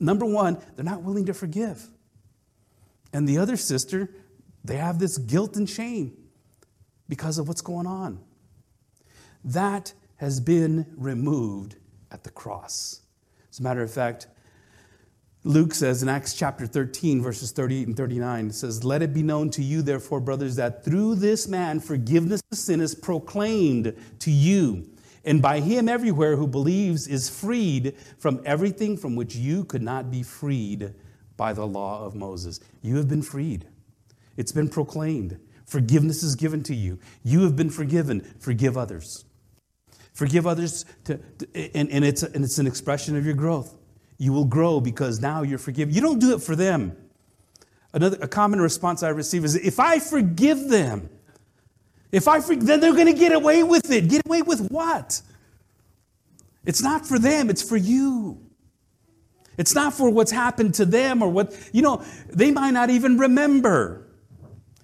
[0.00, 1.86] number one, they're not willing to forgive.
[3.12, 4.08] And the other sister,
[4.64, 6.16] they have this guilt and shame
[7.08, 8.20] because of what's going on.
[9.44, 11.76] That has been removed
[12.10, 13.00] at the cross.
[13.50, 14.28] As a matter of fact,
[15.44, 19.24] Luke says in Acts chapter 13, verses 38 and 39, it says, Let it be
[19.24, 24.30] known to you, therefore, brothers, that through this man forgiveness of sin is proclaimed to
[24.30, 24.88] you.
[25.24, 30.10] And by him, everywhere who believes is freed from everything from which you could not
[30.10, 30.94] be freed
[31.36, 32.60] by the law of Moses.
[32.80, 33.66] You have been freed.
[34.36, 35.40] It's been proclaimed.
[35.72, 36.98] Forgiveness is given to you.
[37.24, 38.20] You have been forgiven.
[38.38, 39.24] Forgive others.
[40.12, 43.74] Forgive others, to, to, and, and, it's, and it's an expression of your growth.
[44.18, 45.94] You will grow because now you're forgiven.
[45.94, 46.94] You don't do it for them.
[47.94, 51.08] Another a common response I receive is if I forgive them,
[52.10, 54.10] if I forgive, then they're going to get away with it.
[54.10, 55.22] Get away with what?
[56.66, 58.38] It's not for them, it's for you.
[59.56, 63.16] It's not for what's happened to them or what, you know, they might not even
[63.16, 64.01] remember.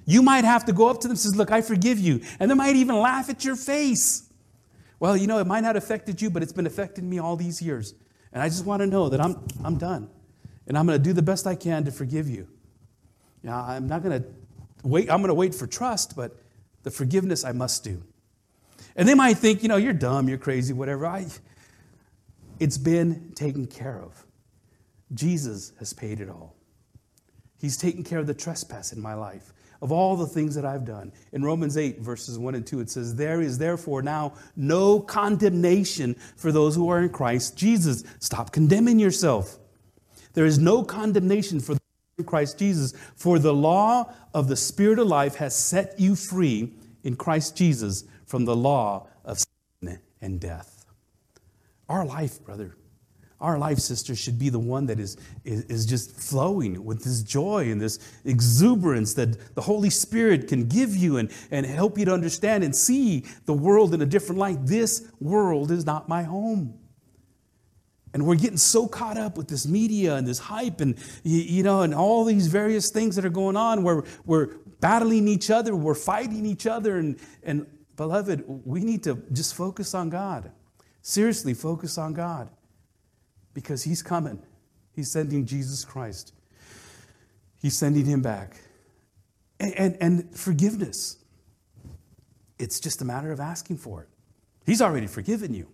[0.08, 2.22] You might have to go up to them and say, Look, I forgive you.
[2.40, 4.26] And they might even laugh at your face.
[4.98, 7.36] Well, you know, it might not have affected you, but it's been affecting me all
[7.36, 7.92] these years.
[8.32, 10.08] And I just want to know that I'm, I'm done.
[10.66, 12.48] and I'm going to do the best I can to forgive you.
[13.42, 14.28] Now, I'm not going to
[14.82, 16.36] wait, I'm going to wait for trust, but
[16.84, 18.02] the forgiveness I must do.
[18.96, 21.04] And they might think, you know, you're dumb, you're crazy, whatever.
[21.06, 21.26] I,
[22.58, 24.24] it's been taken care of.
[25.12, 26.54] Jesus has paid it all.
[27.60, 30.84] He's taken care of the trespass in my life, of all the things that I've
[30.84, 31.12] done.
[31.32, 36.14] In Romans 8, verses 1 and 2, it says, There is therefore now no condemnation
[36.36, 38.04] for those who are in Christ Jesus.
[38.18, 39.58] Stop condemning yourself.
[40.34, 41.76] There is no condemnation for
[42.26, 46.72] Christ Jesus, for the law of the Spirit of life has set you free
[47.04, 50.84] in Christ Jesus from the law of sin and death.
[51.88, 52.74] Our life, brother,
[53.40, 57.22] our life, sister, should be the one that is, is, is, just flowing with this
[57.22, 62.04] joy and this exuberance that the Holy Spirit can give you and, and help you
[62.06, 64.58] to understand and see the world in a different light.
[64.66, 66.74] This world is not my home.
[68.12, 71.82] And we're getting so caught up with this media and this hype and, you know,
[71.82, 75.94] and all these various things that are going on where we're battling each other, we're
[75.94, 76.96] fighting each other.
[76.96, 80.50] And, and beloved, we need to just focus on God.
[81.02, 82.50] Seriously, focus on God
[83.58, 84.40] because He's coming.
[84.92, 86.32] He's sending Jesus Christ,
[87.60, 88.56] He's sending Him back.
[89.58, 91.16] And, and, and forgiveness,
[92.60, 94.08] it's just a matter of asking for it.
[94.64, 95.66] He's already forgiven you.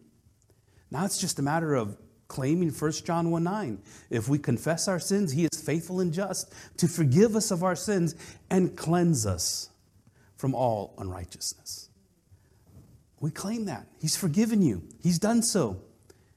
[0.90, 3.82] Now it's just a matter of claiming 1 John 1 9.
[4.08, 7.76] If we confess our sins, he is faithful and just to forgive us of our
[7.76, 8.14] sins
[8.48, 9.68] and cleanse us
[10.38, 11.90] from all unrighteousness.
[13.20, 13.86] We claim that.
[14.00, 15.82] He's forgiven you, he's done so.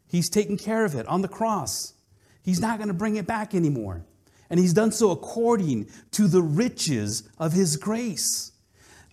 [0.07, 1.93] He's taken care of it on the cross.
[2.41, 4.05] He's not going to bring it back anymore.
[4.49, 8.53] And he's done so according to the riches of his grace.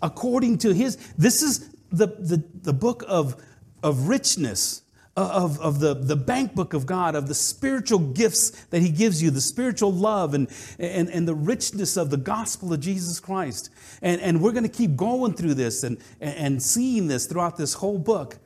[0.00, 3.42] According to his, this is the, the, the book of,
[3.82, 4.82] of richness
[5.16, 8.90] uh, of, of the, the bank book of God, of the spiritual gifts that He
[8.90, 13.20] gives you, the spiritual love and, and, and the richness of the gospel of Jesus
[13.20, 13.70] Christ.
[14.02, 17.74] And, and we're going to keep going through this and, and seeing this throughout this
[17.74, 18.38] whole book.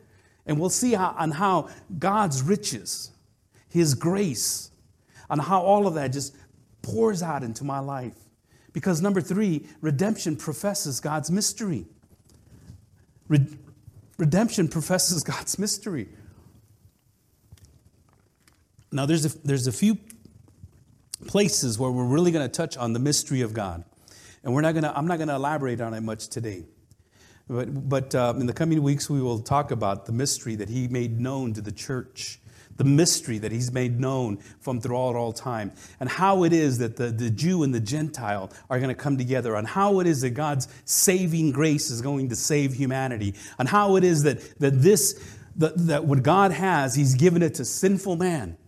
[0.48, 3.12] And we'll see how, on how God's riches,
[3.68, 4.70] His grace,
[5.28, 6.34] on how all of that just
[6.80, 8.16] pours out into my life.
[8.72, 11.84] Because number three, redemption professes God's mystery.
[14.16, 16.08] redemption professes God's mystery.
[18.90, 19.98] Now, there's a, there's a few
[21.26, 23.84] places where we're really going to touch on the mystery of God.
[24.42, 26.64] And we're not gonna, I'm not going to elaborate on it much today.
[27.48, 30.86] But, but uh, in the coming weeks, we will talk about the mystery that He
[30.86, 32.38] made known to the church,
[32.76, 36.96] the mystery that He's made known from throughout all time, and how it is that
[36.96, 40.20] the, the Jew and the Gentile are going to come together, and how it is
[40.20, 44.82] that God's saving grace is going to save humanity, and how it is that, that
[44.82, 45.18] this,
[45.56, 48.58] that, that what God has, He's given it to sinful man.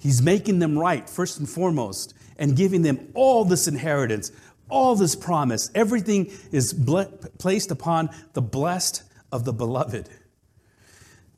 [0.00, 4.30] He's making them right, first and foremost, and giving them all this inheritance,
[4.68, 5.70] all this promise.
[5.74, 9.02] Everything is ble- placed upon the blessed
[9.32, 10.08] of the beloved.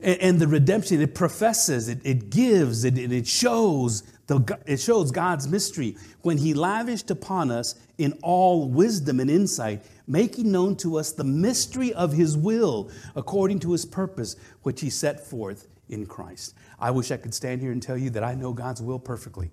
[0.00, 5.10] And, and the redemption, it professes, it, it gives, it, it shows the, it shows
[5.10, 10.98] God's mystery when He lavished upon us in all wisdom and insight, making known to
[10.98, 16.06] us the mystery of His will according to His purpose, which He set forth in
[16.06, 16.54] Christ.
[16.78, 19.50] I wish I could stand here and tell you that I know God's will perfectly.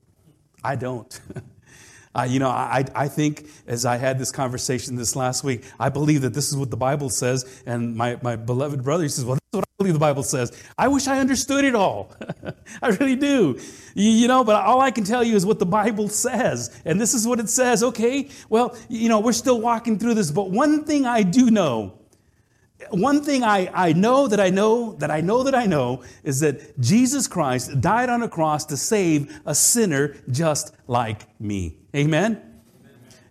[0.64, 1.20] I don't.
[2.18, 5.90] Uh, you know, I, I think as I had this conversation this last week, I
[5.90, 7.62] believe that this is what the Bible says.
[7.68, 10.24] And my, my beloved brother, he says, Well, this is what I believe the Bible
[10.24, 10.52] says.
[10.80, 12.16] I wish I understood it all.
[12.82, 13.60] I really do.
[13.94, 16.82] You, you, know, but all I can tell you is what the Bible says.
[16.86, 17.84] And this is what it says.
[17.84, 20.32] Okay, well, you know, we're still walking through this.
[20.32, 21.98] But one thing I do know
[22.92, 26.40] one thing I, I know that I know that I know that I know is
[26.42, 31.78] that Jesus Christ died on a cross to save a sinner just like me.
[31.98, 32.42] Amen?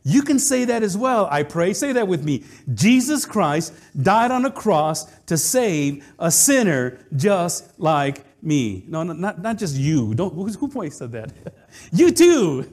[0.03, 1.73] You can say that as well, I pray.
[1.73, 2.45] Say that with me.
[2.75, 8.85] Jesus Christ died on a cross to save a sinner just like me.
[8.87, 10.15] No, not, not just you.
[10.15, 11.33] Don't, who point said that?
[11.93, 12.71] you too.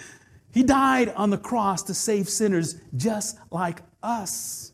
[0.52, 4.72] he died on the cross to save sinners just like us.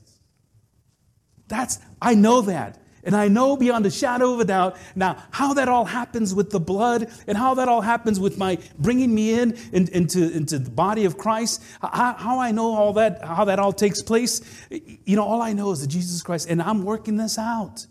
[1.49, 2.79] That's, I know that.
[3.09, 6.51] And I know beyond a shadow of a doubt now how that all happens with
[6.51, 10.59] the blood and how that all happens with my bringing me in, in into, into
[10.59, 11.65] the body of Christ.
[11.81, 14.43] How, how, I know all that, how that all takes place.
[14.71, 17.87] You know, all I know is that Jesus Christ, and I'm working this out.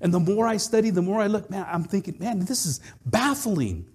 [0.00, 2.80] And the more I study, the more I look, man, I'm thinking, man, this is
[3.06, 3.86] baffling.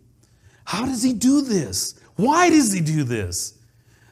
[0.63, 1.95] How does he do this?
[2.15, 3.55] Why does he do this?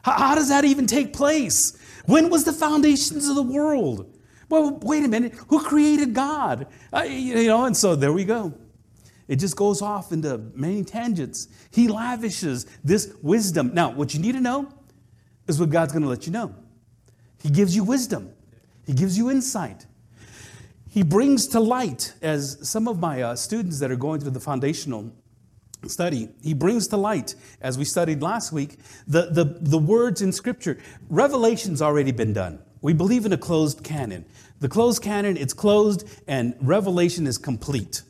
[0.02, 1.72] How, how does that even take place?
[2.06, 4.13] When was the foundations of the world?
[4.50, 5.34] Well, wait a minute.
[5.48, 6.68] Who created God?
[7.06, 8.54] You know, and so there we go.
[9.28, 11.48] It just goes off into many tangents.
[11.72, 13.72] He lavishes this wisdom.
[13.74, 14.72] Now, what you need to know
[15.48, 16.54] is what God's going to let you know.
[17.42, 18.32] He gives you wisdom,
[18.86, 19.86] He gives you insight.
[20.90, 24.40] He brings to light, as some of my uh, students that are going through the
[24.40, 25.12] foundational
[25.88, 28.78] study, he brings to light, as we studied last week,
[29.08, 30.78] the, the, the words in Scripture.
[31.10, 32.60] Revelation's already been done.
[32.84, 34.26] We believe in a closed canon.
[34.60, 38.04] The closed canon, it's closed, and Revelation is complete.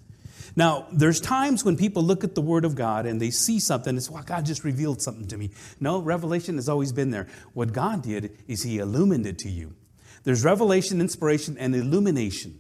[0.55, 3.95] Now, there's times when people look at the Word of God and they see something,
[3.95, 5.51] it's, well, God just revealed something to me.
[5.79, 7.27] No, revelation has always been there.
[7.53, 9.75] What God did is He illuminated it to you.
[10.23, 12.59] There's revelation, inspiration, and illumination.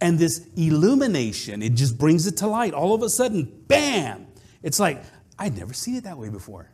[0.00, 2.74] And this illumination, it just brings it to light.
[2.74, 4.26] All of a sudden, bam!
[4.64, 5.04] It's like,
[5.38, 6.70] I'd never seen it that way before.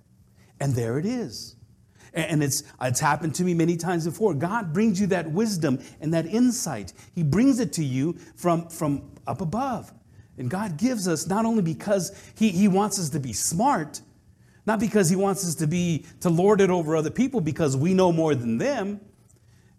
[0.58, 1.56] And there it is.
[2.12, 4.34] And it's, it's happened to me many times before.
[4.34, 6.92] God brings you that wisdom and that insight.
[7.14, 9.92] He brings it to you from, from up above.
[10.38, 14.00] And God gives us not only because he, he wants us to be smart,
[14.66, 17.94] not because He wants us to be to lord it over other people because we
[17.94, 19.00] know more than them,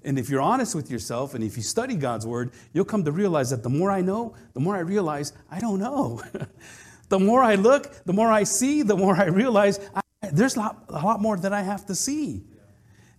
[0.03, 3.11] and if you're honest with yourself and if you study God's word, you'll come to
[3.11, 6.21] realize that the more I know, the more I realize I don't know.
[7.09, 9.79] the more I look, the more I see, the more I realize
[10.21, 12.43] there's a lot, a lot more that I have to see.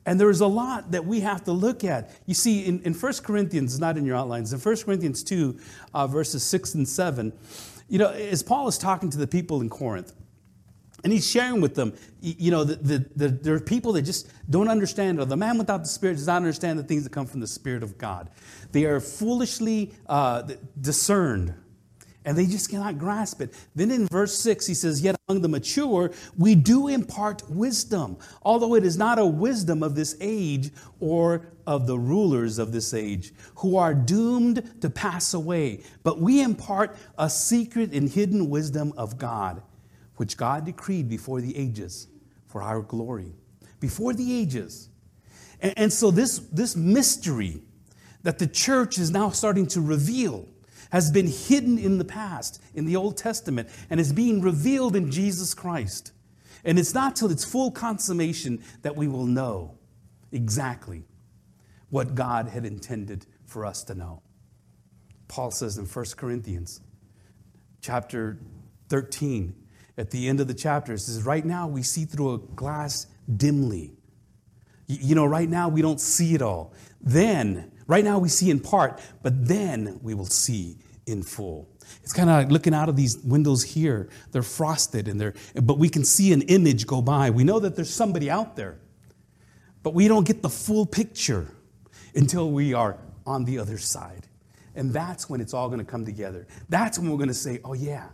[0.05, 2.11] And there's a lot that we have to look at.
[2.27, 5.57] You see, in, in 1 Corinthians, not in your outlines, in 1 Corinthians 2,
[5.95, 7.33] uh, verses 6 and 7,
[7.89, 10.13] you know, as Paul is talking to the people in Corinth,
[11.05, 14.29] and he's sharing with them, you know, the, the, the, there are people that just
[14.49, 17.27] don't understand, or the man without the Spirit does not understand the things that come
[17.27, 18.31] from the Spirit of God.
[18.71, 20.49] They are foolishly uh,
[20.81, 21.55] discerned,
[22.25, 23.55] and they just cannot grasp it.
[23.75, 28.75] Then in verse 6, he says, Yet among the mature, we do impart wisdom, although
[28.75, 30.71] it is not a wisdom of this age
[31.01, 35.83] or of the rulers of this age, who are doomed to pass away.
[36.03, 39.63] But we impart a secret and hidden wisdom of God
[40.17, 42.07] which God decreed before the ages
[42.47, 43.33] for our glory.
[43.81, 44.89] Before the ages.
[45.61, 47.63] And, and so, this, this mystery
[48.23, 50.47] that the church is now starting to reveal
[50.93, 55.11] has been hidden in the past, in the Old Testament, and is being revealed in
[55.11, 56.13] Jesus Christ.
[56.65, 59.79] And it's not till its full consummation that we will know
[60.31, 61.05] exactly
[61.91, 64.23] what God had intended for us to know.
[65.29, 66.81] Paul says in 1 Corinthians
[67.81, 68.39] chapter
[68.89, 69.55] 13,
[69.97, 70.95] at the end of the chapter.
[70.95, 73.93] It says, Right now we see through a glass dimly.
[75.01, 76.73] You know, right now we don't see it all.
[77.01, 81.69] Then, right now we see in part, but then we will see in full.
[82.03, 84.09] It's kind of like looking out of these windows here.
[84.31, 87.31] They're frosted and they're, but we can see an image go by.
[87.31, 88.79] We know that there's somebody out there,
[89.83, 91.49] but we don't get the full picture
[92.15, 94.29] until we are on the other side.
[94.75, 96.47] And that's when it's all going to come together.
[96.69, 98.09] That's when we're going to say, oh, yeah,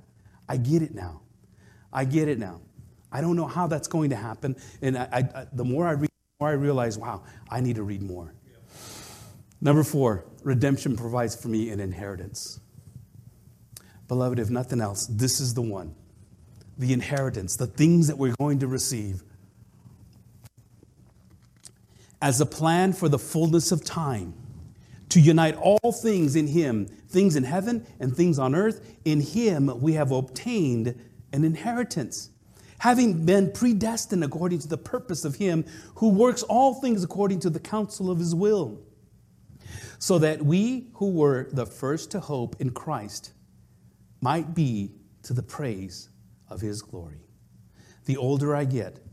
[0.48, 1.20] I get it now.
[1.92, 2.60] I get it now.
[3.12, 4.56] I don't know how that's going to happen.
[4.82, 6.10] And I, I, the more I read,
[6.40, 8.32] more I realize, wow, I need to read more.
[9.60, 12.60] Number four, redemption provides for me an inheritance.
[14.06, 15.96] Beloved, if nothing else, this is the one
[16.78, 19.24] the inheritance, the things that we're going to receive.
[22.22, 24.32] As a plan for the fullness of time,
[25.08, 28.96] to unite all things in Him, things in heaven and things on earth.
[29.04, 30.94] In Him we have obtained
[31.32, 32.30] an inheritance,
[32.78, 35.64] having been predestined according to the purpose of Him
[35.96, 38.80] who works all things according to the counsel of His will,
[39.98, 43.32] so that we who were the first to hope in Christ
[44.20, 46.08] might be to the praise
[46.48, 47.20] of His glory.
[48.04, 49.04] The older I get,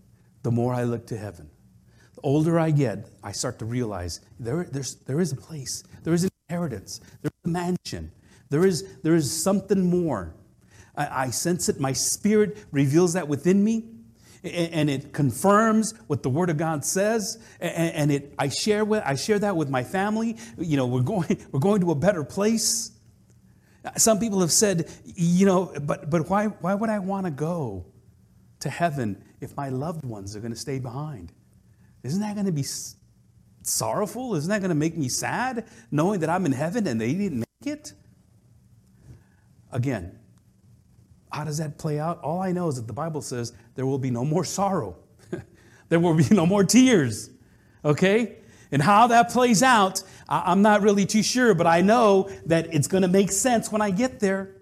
[0.43, 1.49] the more I look to heaven.
[2.13, 6.13] The older I get, I start to realize there, there's, there is a place, there
[6.13, 8.11] is an inheritance, there's a mansion,
[8.49, 10.35] there is, there is something more
[10.97, 11.79] I, I sense it.
[11.79, 13.83] My spirit reveals that within me
[14.45, 19.15] and it confirms what the word of god says and it i share with i
[19.15, 20.37] share that with my family.
[20.57, 22.91] You know we're going we're going to a better place.
[23.97, 27.85] Some people have said you know but but why why would i want to go
[28.59, 31.31] to heaven if my loved ones are going to stay behind?
[32.03, 32.65] Isn't that going to be
[33.63, 34.35] sorrowful?
[34.35, 37.39] Isn't that going to make me sad knowing that i'm in heaven and they didn't
[37.39, 37.93] make it?
[39.71, 40.19] Again
[41.35, 42.21] how does that play out?
[42.21, 44.95] All I know is that the Bible says there will be no more sorrow,
[45.89, 47.29] there will be no more tears.
[47.83, 48.37] Okay?
[48.71, 52.87] And how that plays out, I'm not really too sure, but I know that it's
[52.87, 54.55] going to make sense when I get there.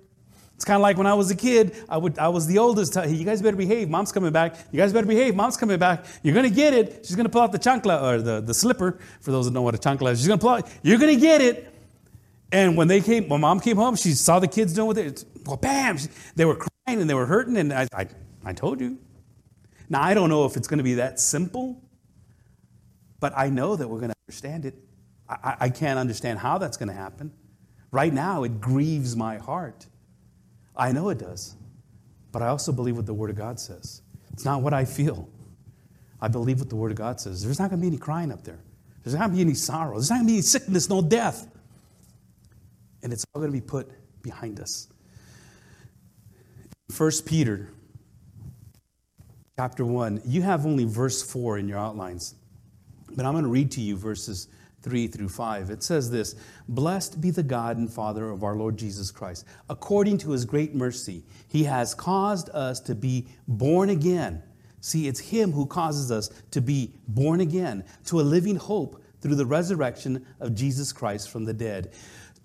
[0.55, 2.95] It's kind of like when I was a kid, I, would, I was the oldest.
[2.95, 3.88] You guys better behave.
[3.89, 4.55] Mom's coming back.
[4.71, 5.36] You guys better behave.
[5.36, 6.05] Mom's coming back.
[6.24, 7.05] You're going to get it.
[7.05, 9.61] She's going to pull out the chancla or the, the slipper, for those that know
[9.61, 10.19] what a chancla is.
[10.19, 10.69] She's going to pull out.
[10.82, 11.72] You're going to get it.
[12.54, 15.12] And when they came, when mom came home, she saw the kids doing what they,
[15.43, 15.97] well, bam,
[16.36, 17.58] they were crying and they were hurting.
[17.58, 18.08] And I, I,
[18.45, 18.99] I told you.
[19.89, 21.82] Now, I don't know if it's going to be that simple,
[23.20, 24.76] but I know that we're going to understand it.
[25.28, 27.34] I, I can't understand how that's going to happen.
[27.89, 29.88] Right now, it grieves my heart.
[30.76, 31.56] I know it does.
[32.32, 34.04] But I also believe what the Word of God says.
[34.32, 35.28] It's not what I feel.
[36.22, 37.43] I believe what the Word of God says.
[37.43, 38.60] There's not going to be any crying up there.
[39.04, 39.93] There's not going to be any sorrow.
[39.93, 41.47] There's not going to be any sickness, no death.
[43.04, 43.91] And it's all going to be put
[44.22, 44.88] behind us.
[46.89, 47.70] First Peter
[49.58, 52.36] chapter 1, you have only verse 4 in your outlines.
[53.16, 54.47] But I'm going to read to you verses
[54.82, 55.70] 3 through 5.
[55.70, 56.36] It says this
[56.68, 59.45] Blessed be the God and Father of our Lord Jesus Christ.
[59.70, 64.43] According to his great mercy, he has caused us to be born again.
[64.82, 69.36] See, it's him who causes us to be born again to a living hope through
[69.36, 71.93] the resurrection of Jesus Christ from the dead,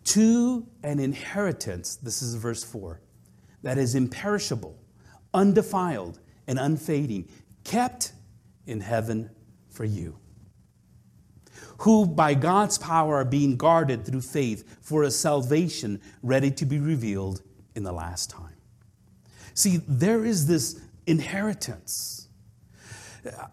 [0.09, 3.01] to an inheritance, this is verse 4,
[3.63, 4.79] that is imperishable,
[5.35, 7.29] undefiled, and unfading,
[7.65, 8.13] kept
[8.67, 9.31] in heaven
[9.69, 10.19] for you
[11.79, 16.79] who by God's power are being guarded through faith for a salvation ready to be
[16.79, 17.43] revealed
[17.75, 18.57] in the last time.
[19.55, 22.18] See, there is this inheritance.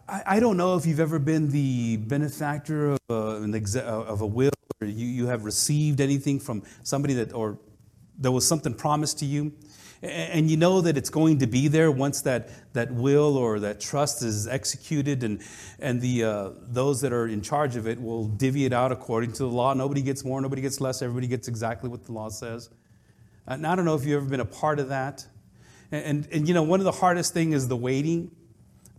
[0.08, 4.28] I, I don't know if you've ever been the benefactor of a, exa- of a
[4.28, 4.52] will
[4.82, 7.60] or you, you have received anything from somebody that, or
[8.18, 9.54] there was something promised to you
[10.02, 13.80] and you know that it's going to be there once that, that will or that
[13.80, 15.42] trust is executed and,
[15.80, 19.32] and the, uh, those that are in charge of it will divvy it out according
[19.34, 19.74] to the law.
[19.74, 22.70] Nobody gets more nobody gets less everybody gets exactly what the law says.
[23.48, 25.26] And i don't know if you've ever been a part of that.
[25.92, 28.32] And, and, and you know one of the hardest thing is the waiting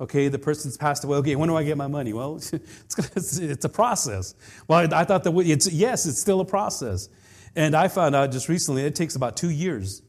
[0.01, 3.65] okay the person's passed away okay when do i get my money well it's, it's
[3.65, 4.35] a process
[4.69, 7.09] well i thought that it's yes it's still a process
[7.55, 10.03] and i found out just recently it takes about two years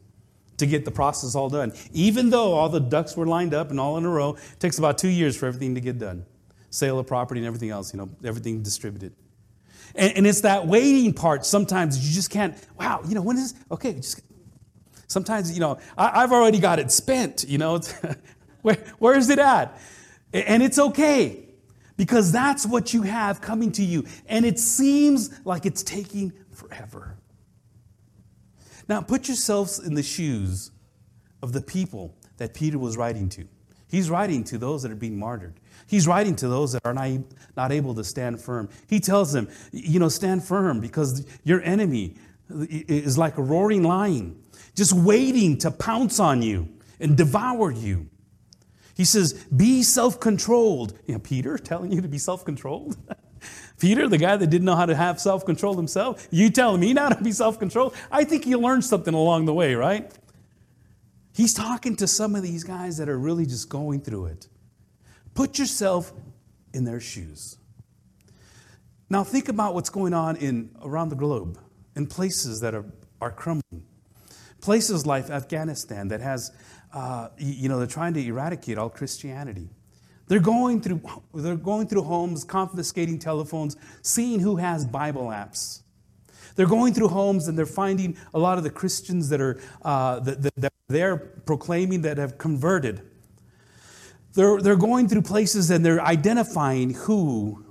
[0.57, 1.73] to get the process all done.
[1.93, 4.77] Even though all the ducks were lined up and all in a row, it takes
[4.77, 6.25] about two years for everything to get done.
[6.69, 9.13] Sale of property and everything else, you know, everything distributed.
[9.95, 13.53] And, and it's that waiting part sometimes you just can't, wow, you know, when is,
[13.71, 14.21] okay, just,
[15.07, 17.79] sometimes, you know, I, have already got it spent, you know,
[18.67, 19.79] where, where is it at?
[20.33, 21.45] And it's okay
[21.95, 24.03] because that's what you have coming to you.
[24.27, 27.15] And it seems like it's taking forever.
[28.89, 30.71] Now, put yourselves in the shoes
[31.41, 33.47] of the people that Peter was writing to.
[33.87, 35.53] He's writing to those that are being martyred.
[35.87, 37.21] He's writing to those that are not,
[37.55, 38.67] not able to stand firm.
[38.87, 42.15] He tells them, you know, stand firm because your enemy
[42.49, 44.43] is like a roaring lion,
[44.75, 46.67] just waiting to pounce on you
[46.99, 48.09] and devour you.
[48.97, 50.97] He says, be self controlled.
[51.05, 52.97] You know, Peter telling you to be self controlled?
[53.79, 56.93] Peter, the guy that didn't know how to have self control himself, you telling me
[56.93, 57.93] now to be self controlled?
[58.11, 60.11] I think he learned something along the way, right?
[61.31, 64.47] He's talking to some of these guys that are really just going through it.
[65.35, 66.11] Put yourself
[66.73, 67.59] in their shoes.
[69.11, 71.59] Now think about what's going on in around the globe,
[71.95, 72.85] in places that are,
[73.21, 73.85] are crumbling.
[74.59, 76.51] Places like Afghanistan that has,
[76.97, 79.69] uh, you know, they're trying to eradicate all Christianity.
[80.27, 80.99] They're going through,
[81.31, 85.83] they're going through homes, confiscating telephones, seeing who has Bible apps.
[86.55, 90.21] They're going through homes and they're finding a lot of the Christians that are uh,
[90.21, 93.03] that, that, that they're proclaiming that have converted.
[94.33, 97.63] They're, they're going through places and they're identifying who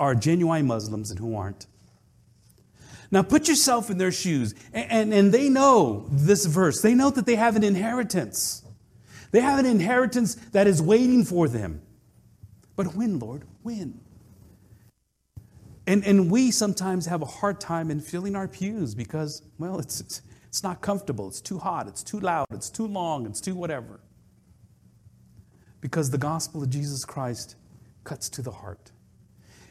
[0.00, 1.66] are genuine Muslims and who aren't.
[3.10, 6.80] Now put yourself in their shoes, and, and, and they know this verse.
[6.80, 8.61] They know that they have an inheritance.
[9.32, 11.82] They have an inheritance that is waiting for them.
[12.76, 13.44] But when, Lord?
[13.62, 14.00] When?
[15.86, 20.00] And, and we sometimes have a hard time in filling our pews because, well, it's,
[20.00, 21.28] it's, it's not comfortable.
[21.28, 21.88] It's too hot.
[21.88, 22.46] It's too loud.
[22.52, 23.26] It's too long.
[23.26, 24.00] It's too whatever.
[25.80, 27.56] Because the gospel of Jesus Christ
[28.04, 28.92] cuts to the heart.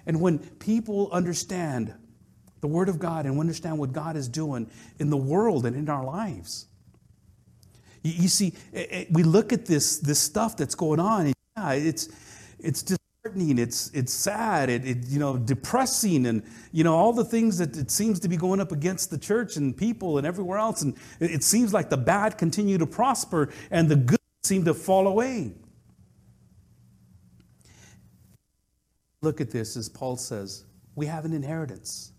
[0.05, 1.93] And when people understand
[2.62, 5.88] the Word of God and understand what God is doing in the world and in
[5.88, 6.68] our lives,
[8.04, 11.36] you, you see, it, it, we look at this, this stuff that's going on, and
[11.58, 12.10] yeah, it's,
[12.60, 17.26] it's disheartening, it's, it's sad, it, it, you know, depressing, and you know all the
[17.26, 20.58] things that it seems to be going up against the church and people and everywhere
[20.58, 24.66] else, and it, it seems like the bad continue to prosper and the good seem
[24.66, 25.54] to fall away.
[29.22, 32.12] Look at this, as Paul says, we have an inheritance.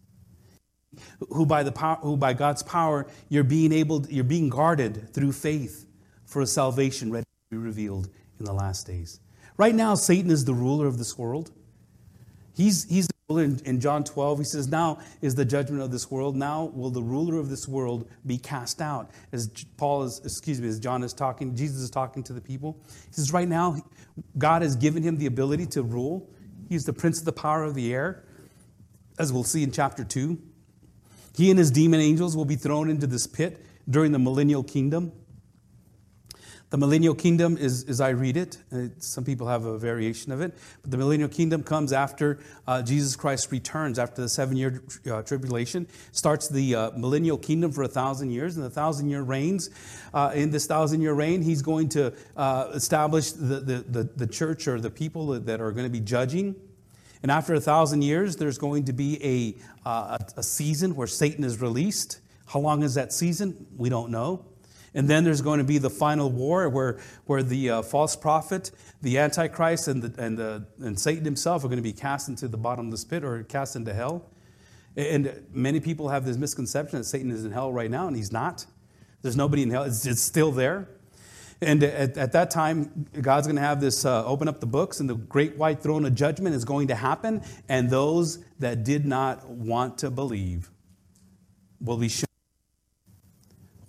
[1.30, 5.32] Who by the power, who by God's power you're being able, you're being guarded through
[5.32, 5.86] faith
[6.26, 9.20] for a salvation ready to be revealed in the last days.
[9.56, 11.50] Right now, Satan is the ruler of this world.
[12.54, 16.10] He's, he's the in, in John 12, he says, Now is the judgment of this
[16.10, 16.36] world.
[16.36, 19.10] Now will the ruler of this world be cast out.
[19.32, 22.78] As Paul is, excuse me, as John is talking, Jesus is talking to the people.
[23.08, 23.76] He says, Right now,
[24.38, 26.28] God has given him the ability to rule.
[26.68, 28.24] He's the prince of the power of the air,
[29.18, 30.38] as we'll see in chapter 2.
[31.34, 35.12] He and his demon angels will be thrown into this pit during the millennial kingdom.
[36.72, 38.56] The millennial kingdom is, as I read it,
[38.96, 43.14] some people have a variation of it, but the millennial kingdom comes after uh, Jesus
[43.14, 47.88] Christ returns, after the seven year uh, tribulation, starts the uh, millennial kingdom for a
[47.88, 49.68] thousand years, and the thousand year reigns.
[50.14, 54.26] Uh, in this thousand year reign, he's going to uh, establish the, the, the, the
[54.26, 56.56] church or the people that are going to be judging.
[57.22, 61.44] And after a thousand years, there's going to be a, a, a season where Satan
[61.44, 62.20] is released.
[62.46, 63.66] How long is that season?
[63.76, 64.44] We don't know.
[64.94, 68.72] And then there's going to be the final war where, where the uh, false prophet,
[69.00, 72.48] the Antichrist, and, the, and, the, and Satan himself are going to be cast into
[72.48, 74.28] the bottomless pit or cast into hell.
[74.96, 78.32] And many people have this misconception that Satan is in hell right now, and he's
[78.32, 78.66] not.
[79.22, 80.88] There's nobody in hell, it's, it's still there.
[81.62, 85.00] And at, at, that time, God's going to have this uh, open up the books,
[85.00, 87.42] and the great white throne of judgment is going to happen.
[87.68, 90.70] And those that did not want to believe
[91.80, 92.26] will be shown.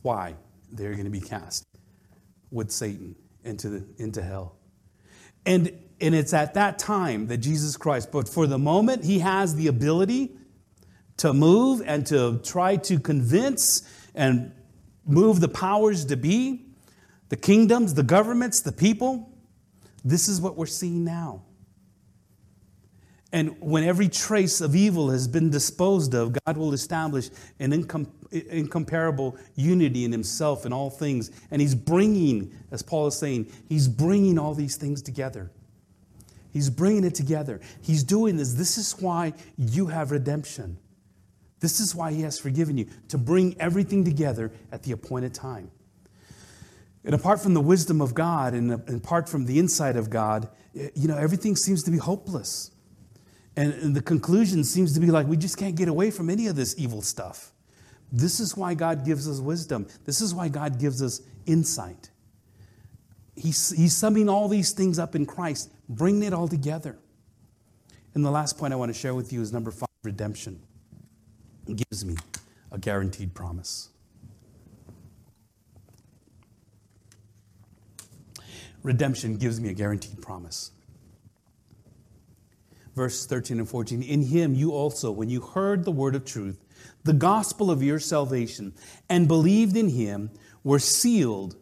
[0.02, 0.36] Why?
[0.74, 1.66] they're going to be cast
[2.52, 4.58] with Satan into, the, into hell.
[5.46, 5.72] And,
[6.02, 9.68] and it's at that time that Jesus Christ, but for the moment, he has the
[9.68, 10.36] ability
[11.18, 13.84] to move and to try to convince
[14.16, 14.52] and
[15.06, 16.66] move the powers to be,
[17.34, 19.28] the kingdoms, the governments, the people.
[20.06, 21.42] This is what we're seeing now.
[23.32, 28.12] And when every trace of evil has been disposed of, God will establish an incom-
[28.32, 31.32] incomparable unity in Himself in all things.
[31.50, 35.50] And He's bringing, as Paul is saying, He's bringing all these things together.
[36.52, 37.62] He's bringing it together.
[37.82, 38.54] He's doing this.
[38.54, 40.78] This is why you have redemption.
[41.62, 45.72] This is why He has forgiven you, to bring everything together at the appointed time.
[47.06, 50.48] And apart from the wisdom of God and apart from the insight of God,
[50.78, 52.72] eh, you know, everything seems to be hopeless.
[53.56, 56.48] And, and the conclusion seems to be like we just can't get away from any
[56.48, 57.52] of this evil stuff.
[58.12, 59.88] This is why God gives us wisdom.
[60.06, 62.10] This is why God gives us insight.
[63.36, 66.98] He's, he's summing all these things up in Christ, bringing it all together.
[68.14, 70.62] And the last point I want to share with you is number five redemption.
[71.68, 72.16] It gives me
[72.72, 73.90] a guaranteed promise.
[78.84, 80.72] Redemption gives me a guaranteed promise
[82.96, 84.02] verse 13 and 14.
[84.02, 86.64] In him you also, when you heard the word of truth,
[87.04, 88.74] the gospel of your salvation,
[89.10, 90.30] and believed in him,
[90.64, 91.56] were sealed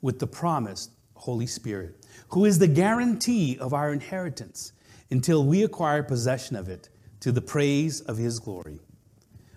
[0.00, 4.72] with the promised Holy Spirit, who is the guarantee of our inheritance
[5.10, 6.88] until we acquire possession of it
[7.20, 8.80] to the praise of his glory.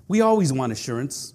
[0.07, 1.33] We always want assurance.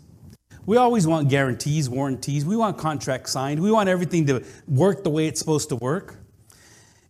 [0.71, 2.45] We always want guarantees, warranties.
[2.45, 3.61] We want contracts signed.
[3.61, 6.15] We want everything to work the way it's supposed to work.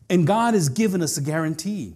[0.09, 1.95] And God has given us a guarantee.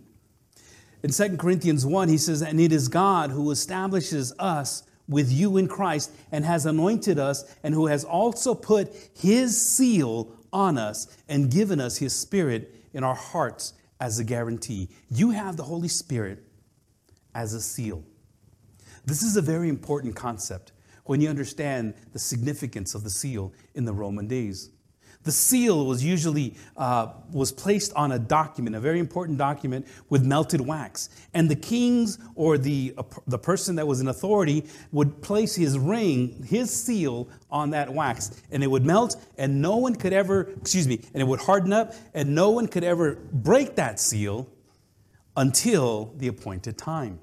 [1.02, 5.56] In 2 Corinthians 1, he says, And it is God who establishes us with you
[5.56, 11.16] in Christ and has anointed us, and who has also put his seal on us
[11.30, 14.90] and given us his spirit in our hearts as a guarantee.
[15.10, 16.44] You have the Holy Spirit
[17.34, 18.04] as a seal.
[19.06, 20.73] This is a very important concept
[21.04, 24.70] when you understand the significance of the seal in the Roman days.
[25.24, 30.22] The seal was usually uh, was placed on a document, a very important document with
[30.22, 31.08] melted wax.
[31.32, 35.78] And the kings or the, uh, the person that was in authority would place his
[35.78, 38.42] ring, his seal on that wax.
[38.50, 41.72] And it would melt and no one could ever, excuse me, and it would harden
[41.72, 44.46] up and no one could ever break that seal
[45.38, 47.18] until the appointed time.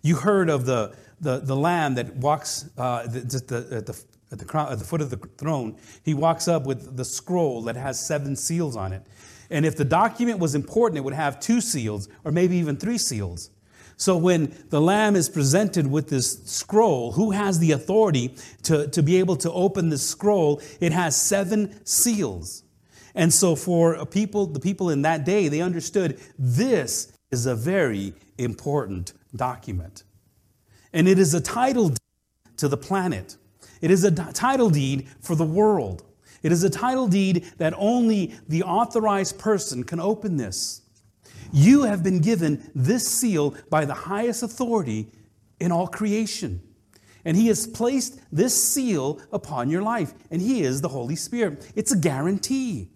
[0.00, 4.44] You heard of the, the, the lamb that walks uh, the, the, the, at the,
[4.44, 8.04] crown, at the foot of the throne, he walks up with the scroll that has
[8.04, 9.02] seven seals on it.
[9.50, 12.98] And if the document was important, it would have two seals or maybe even three
[12.98, 13.50] seals.
[13.96, 19.02] So when the Lamb is presented with this scroll, who has the authority to, to
[19.02, 20.60] be able to open this scroll?
[20.80, 22.64] It has seven seals.
[23.14, 28.12] And so for people, the people in that day, they understood this is a very
[28.36, 30.04] important document.
[30.96, 31.98] And it is a title deed
[32.56, 33.36] to the planet.
[33.82, 36.02] It is a title deed for the world.
[36.42, 40.80] It is a title deed that only the authorized person can open this.
[41.52, 45.12] You have been given this seal by the highest authority
[45.60, 46.62] in all creation.
[47.26, 51.70] And He has placed this seal upon your life, and He is the Holy Spirit.
[51.76, 52.88] It's a guarantee.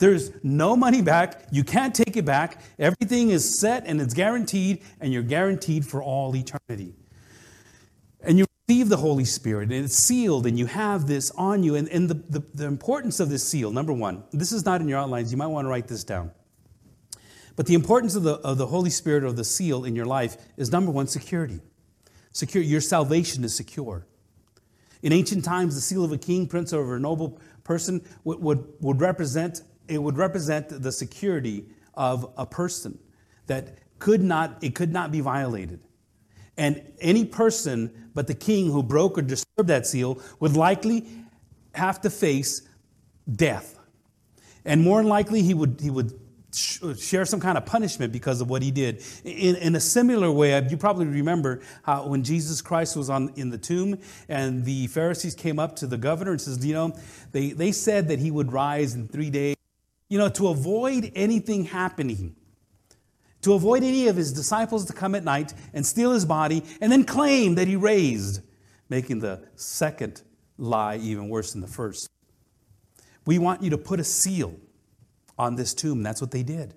[0.00, 1.44] There's no money back.
[1.52, 2.62] You can't take it back.
[2.78, 6.94] Everything is set and it's guaranteed, and you're guaranteed for all eternity.
[8.22, 11.74] And you receive the Holy Spirit, and it's sealed, and you have this on you.
[11.74, 14.88] And, and the, the, the importance of this seal, number one, this is not in
[14.88, 15.30] your outlines.
[15.30, 16.30] You might want to write this down.
[17.56, 20.38] But the importance of the, of the Holy Spirit or the seal in your life
[20.56, 21.60] is number one, security.
[22.32, 24.06] Secure, your salvation is secure.
[25.02, 28.64] In ancient times, the seal of a king, prince, or a noble person would, would,
[28.80, 32.98] would represent it would represent the security of a person
[33.46, 35.80] that could not it could not be violated.
[36.56, 41.06] And any person but the king who broke or disturbed that seal would likely
[41.74, 42.62] have to face
[43.30, 43.78] death.
[44.64, 46.18] And more than likely, he would, he would
[46.52, 49.02] share some kind of punishment because of what he did.
[49.24, 53.50] In, in a similar way, you probably remember how when Jesus Christ was on, in
[53.50, 56.94] the tomb and the Pharisees came up to the governor and says, you know,
[57.32, 59.56] they, they said that he would rise in three days.
[60.10, 62.36] You know, to avoid anything happening,
[63.40, 66.92] to avoid any of his disciples to come at night and steal his body and
[66.92, 68.42] then claim that he raised,
[68.90, 70.20] making the second
[70.58, 72.10] lie even worse than the first.
[73.24, 74.56] We want you to put a seal
[75.38, 76.02] on this tomb.
[76.02, 76.74] That's what they did.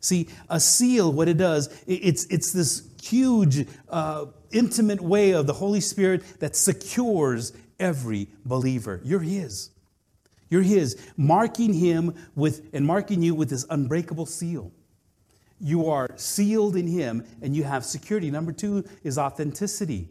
[0.00, 5.52] See, a seal, what it does, it's, it's this huge, uh, intimate way of the
[5.52, 9.00] Holy Spirit that secures every believer.
[9.04, 9.70] You're His.
[10.52, 14.70] You're His, marking Him with, and marking you with this unbreakable seal.
[15.58, 18.30] You are sealed in Him and you have security.
[18.30, 20.10] Number two is authenticity.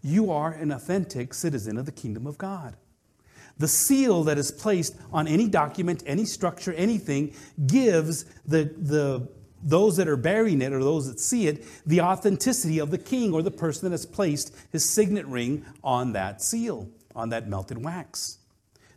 [0.00, 2.74] You are an authentic citizen of the kingdom of God.
[3.58, 7.34] The seal that is placed on any document, any structure, anything
[7.66, 9.28] gives the, the,
[9.62, 13.34] those that are bearing it or those that see it the authenticity of the king
[13.34, 17.84] or the person that has placed his signet ring on that seal, on that melted
[17.84, 18.38] wax.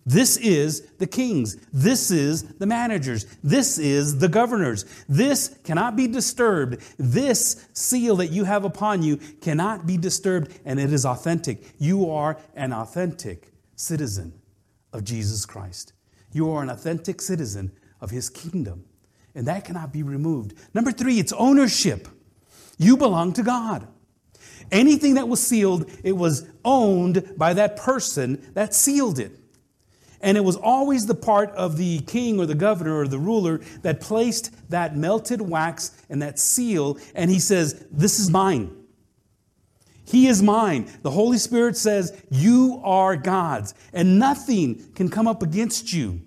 [0.06, 1.56] This is the kings.
[1.72, 3.26] This is the managers.
[3.44, 4.86] This is the governors.
[5.08, 6.82] This cannot be disturbed.
[6.98, 11.64] This seal that you have upon you cannot be disturbed, and it is authentic.
[11.78, 14.34] You are an authentic citizen
[14.92, 15.94] of Jesus Christ.
[16.34, 18.84] You are an authentic citizen of his kingdom,
[19.34, 20.54] and that cannot be removed.
[20.74, 22.10] Number three, it's ownership.
[22.78, 23.88] You belong to God.
[24.72, 29.40] Anything that was sealed, it was owned by that person that sealed it.
[30.24, 33.60] And it was always the part of the king or the governor or the ruler
[33.82, 38.74] that placed that melted wax and that seal, and he says, This is mine.
[40.06, 40.90] He is mine.
[41.02, 46.22] The Holy Spirit says, You are God's, and nothing can come up against you.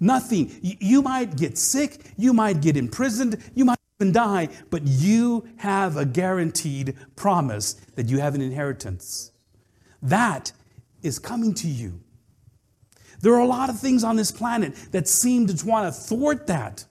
[0.00, 0.50] Nothing.
[0.60, 5.96] You might get sick, you might get imprisoned, you might even die, but you have
[5.96, 9.30] a guaranteed promise that you have an inheritance.
[10.02, 10.50] That
[11.02, 12.00] is coming to you.
[13.22, 16.48] There are a lot of things on this planet that seem to want to thwart
[16.48, 16.84] that.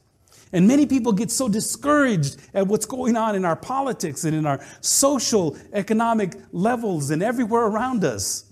[0.53, 4.45] And many people get so discouraged at what's going on in our politics and in
[4.45, 8.45] our social, economic levels and everywhere around us.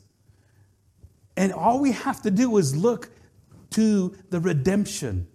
[1.35, 3.09] And all we have to do is look
[3.71, 5.27] to the redemption.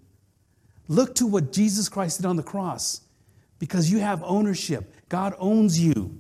[0.89, 3.01] Look to what Jesus Christ did on the cross
[3.59, 4.93] because you have ownership.
[5.09, 6.19] God owns you.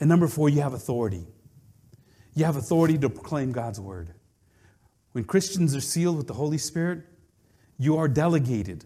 [0.00, 1.26] And number four, you have authority.
[2.34, 4.14] You have authority to proclaim God's word.
[5.12, 7.02] When Christians are sealed with the Holy Spirit,
[7.78, 8.84] you are delegated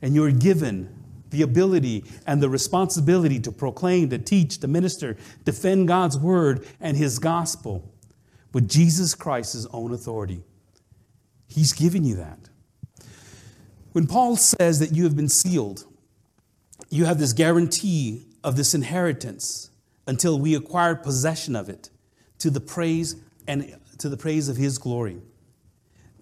[0.00, 5.88] and you're given the ability and the responsibility to proclaim, to teach, to minister, defend
[5.88, 7.90] God's word and his gospel
[8.52, 10.42] with Jesus Christ's own authority.
[11.48, 12.38] He's given you that.
[13.92, 15.84] When Paul says that you have been sealed,
[16.90, 19.70] you have this guarantee of this inheritance
[20.06, 21.90] until we acquire possession of it
[22.38, 23.16] to the praise
[23.46, 25.22] and to the praise of his glory.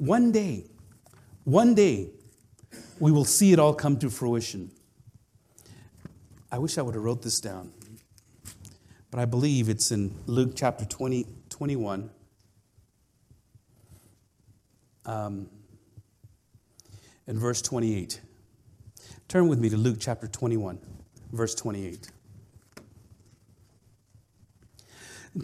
[0.01, 0.65] One day,
[1.45, 2.09] one day,
[2.99, 4.71] we will see it all come to fruition.
[6.51, 7.71] I wish I would have wrote this down,
[9.11, 12.09] but I believe it's in Luke chapter 20, 21.
[15.05, 15.51] Um,
[17.27, 18.23] and verse 28.
[19.29, 20.79] Turn with me to Luke chapter 21,
[21.31, 22.11] verse 28.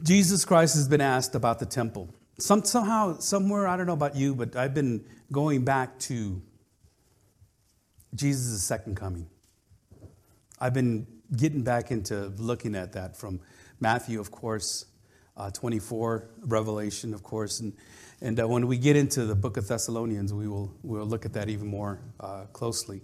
[0.03, 2.09] Jesus Christ has been asked about the temple.
[2.39, 6.43] Some, somehow, somewhere, I don't know about you, but I've been going back to
[8.14, 9.26] Jesus' second coming.
[10.61, 13.41] I've been getting back into looking at that from
[13.80, 14.84] Matthew, of course,
[15.37, 17.72] uh, 24, Revelation, of course, and,
[18.20, 21.34] and uh, when we get into the book of Thessalonians, we will we'll look at
[21.34, 23.03] that even more uh, closely.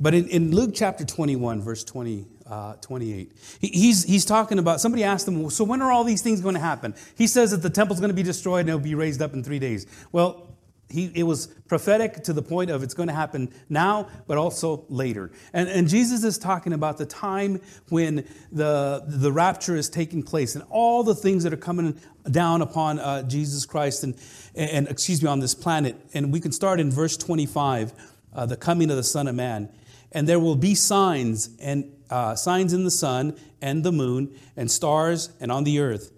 [0.00, 4.80] But in, in, Luke chapter 21, verse 20, uh, 28, he, he's, he's talking about,
[4.80, 6.94] somebody asked him, so when are all these things going to happen?
[7.16, 9.44] He says that the temple's going to be destroyed and it'll be raised up in
[9.44, 9.86] three days.
[10.10, 10.52] Well,
[10.92, 14.84] he, it was prophetic to the point of it's going to happen now, but also
[14.88, 15.32] later.
[15.52, 20.54] And, and Jesus is talking about the time when the, the rapture is taking place
[20.54, 21.98] and all the things that are coming
[22.30, 24.14] down upon uh, Jesus Christ and,
[24.54, 25.96] and, excuse me, on this planet.
[26.12, 27.92] And we can start in verse 25,
[28.34, 29.70] uh, the coming of the Son of Man.
[30.12, 34.70] And there will be signs and uh, signs in the sun and the moon and
[34.70, 36.12] stars and on the earth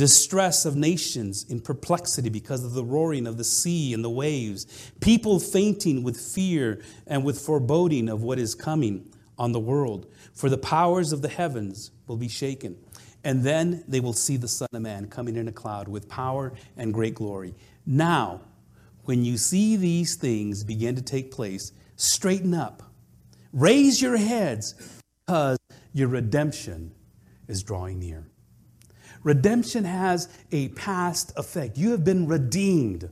[0.00, 4.90] distress of nations in perplexity because of the roaring of the sea and the waves,
[5.00, 9.06] people fainting with fear and with foreboding of what is coming
[9.38, 10.06] on the world.
[10.32, 12.78] For the powers of the heavens will be shaken.
[13.24, 16.54] And then they will see the Son of Man coming in a cloud with power
[16.78, 17.54] and great glory.
[17.84, 18.40] Now,
[19.04, 22.89] when you see these things begin to take place, straighten up,
[23.52, 24.74] raise your heads,
[25.26, 25.58] because
[25.92, 26.92] your redemption
[27.48, 28.26] is drawing near.
[29.22, 31.76] Redemption has a past effect.
[31.76, 33.10] You have been redeemed.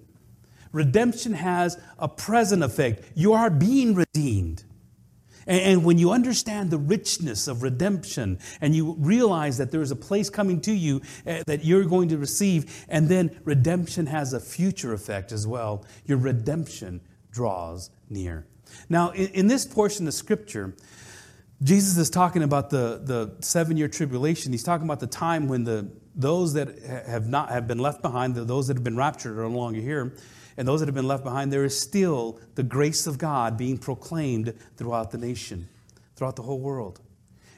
[0.72, 3.04] Redemption has a present effect.
[3.14, 4.64] You are being redeemed.
[5.46, 9.96] And, when you understand the richness of redemption and you realize that there is a
[9.96, 14.40] place coming to you eh, that you're going to receive, and then redemption has a
[14.40, 18.46] future effect as well, your redemption draws near.
[18.88, 20.74] Now, in this portion of Scripture,
[21.62, 24.52] Jesus is talking about the, the seven year tribulation.
[24.52, 28.36] He's talking about the time when the, those that have not have been left behind,
[28.36, 30.14] those that have been raptured are no longer here,
[30.56, 33.78] and those that have been left behind, there is still the grace of God being
[33.78, 35.68] proclaimed throughout the nation,
[36.16, 37.00] throughout the whole world.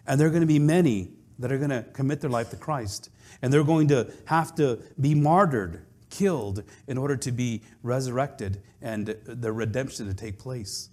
[0.06, 2.56] And there are going to be many that are going to commit their life to
[2.56, 3.08] Christ.
[3.42, 9.06] And they're going to have to be martyred, killed, in order to be resurrected and
[9.24, 10.89] the redemption to take place.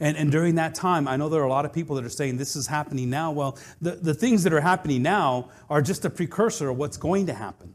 [0.00, 2.10] And, and during that time, I know there are a lot of people that are
[2.10, 3.32] saying this is happening now.
[3.32, 7.26] Well, the, the things that are happening now are just a precursor of what's going
[7.26, 7.74] to happen.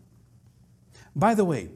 [1.15, 1.69] By the way,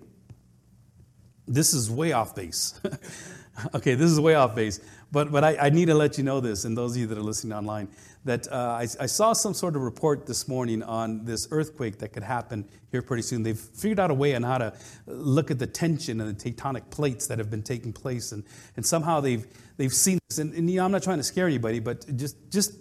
[1.47, 2.79] this is way off base.
[3.75, 4.79] okay, this is way off base.
[5.11, 7.17] But, but I, I, need to let you know this, and those of you that
[7.17, 7.87] are listening online,
[8.25, 12.09] that uh, I, I, saw some sort of report this morning on this earthquake that
[12.09, 13.41] could happen here pretty soon.
[13.41, 14.73] They've figured out a way on how to
[15.05, 18.43] look at the tension and the tectonic plates that have been taking place, and,
[18.75, 19.47] and somehow they've,
[19.77, 20.39] they've seen this.
[20.39, 22.73] And, and you know, I'm not trying to scare anybody, but just, just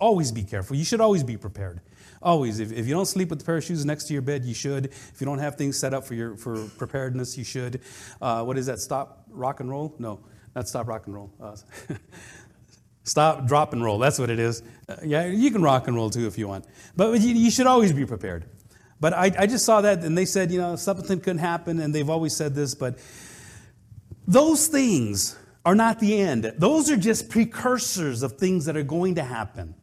[0.00, 0.76] always be careful.
[0.76, 1.80] You should always be prepared.
[2.22, 2.60] Always.
[2.60, 4.54] If, if you don't sleep with the pair of shoes next to your bed, you
[4.54, 4.86] should.
[4.86, 7.80] If you don't have things set up for, your, for preparedness, you should.
[8.20, 8.80] Uh, what is that?
[8.80, 9.94] Stop, rock and roll?
[9.98, 10.20] No.
[10.54, 11.32] Not stop rock and roll.
[11.40, 11.56] Uh,
[13.04, 13.98] stop, drop and roll.
[13.98, 14.62] That's what it is.
[14.88, 16.66] Uh, yeah, you can rock and roll too if you want.
[16.96, 18.46] But you, you should always be prepared.
[18.98, 21.94] But I, I just saw that and they said, you know, something couldn't happen, and
[21.94, 22.98] they've always said this, but
[24.26, 26.52] those things are not the end.
[26.58, 29.74] Those are just precursors of things that are going to happen.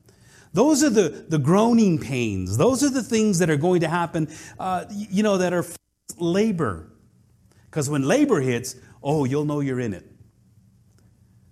[0.54, 2.58] Those are the, the groaning pains.
[2.58, 5.66] Those are the things that are going to happen, uh, you know, that are
[6.18, 6.92] labor.
[7.66, 10.06] Because when labor hits, oh, you'll know you're in it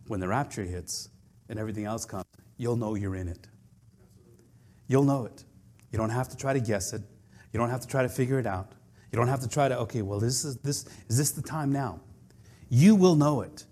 [0.08, 1.10] when the rapture hits
[1.50, 2.26] and everything else comes,
[2.58, 3.48] you'll know you're in it.
[4.88, 5.44] You'll know it.
[5.92, 7.02] You don't have to try to guess it.
[7.52, 8.74] You don't have to try to figure it out.
[9.12, 11.72] You don't have to try to, okay, well, this is this is this the time
[11.72, 12.02] now?
[12.70, 13.66] You will know it.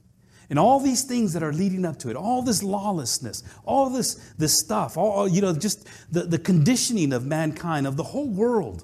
[0.50, 4.16] And all these things that are leading up to it, all this lawlessness, all this,
[4.38, 8.84] this stuff, all you know, just the, the conditioning of mankind, of the whole world.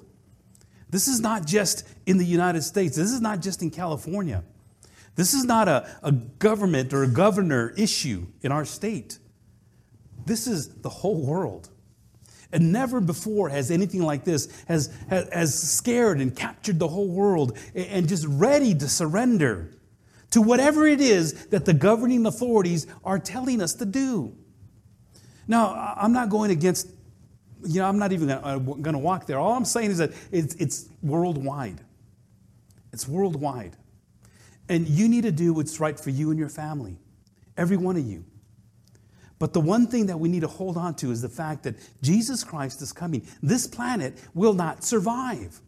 [0.88, 2.96] This is not just in the United States.
[2.96, 4.42] This is not just in California.
[5.14, 9.18] This is not a, a government or a governor issue in our state.
[10.24, 11.68] This is the whole world.
[12.52, 17.56] And never before has anything like this has, has, scared and captured the whole world
[17.74, 19.70] and just ready to surrender
[20.30, 24.36] to whatever it is that the governing authorities are telling us to do.
[25.48, 26.88] Now, I'm not going against,
[27.64, 29.38] you know, I'm not even going uh, to walk there.
[29.38, 31.80] All I'm saying is that it's, it's worldwide.
[32.92, 33.76] It's worldwide.
[34.68, 36.98] And you need to do what's right for you and your family,
[37.56, 38.24] every one of you.
[39.40, 41.74] But the one thing that we need to hold on to is the fact that
[42.02, 43.26] Jesus Christ is coming.
[43.42, 45.60] This planet will not survive.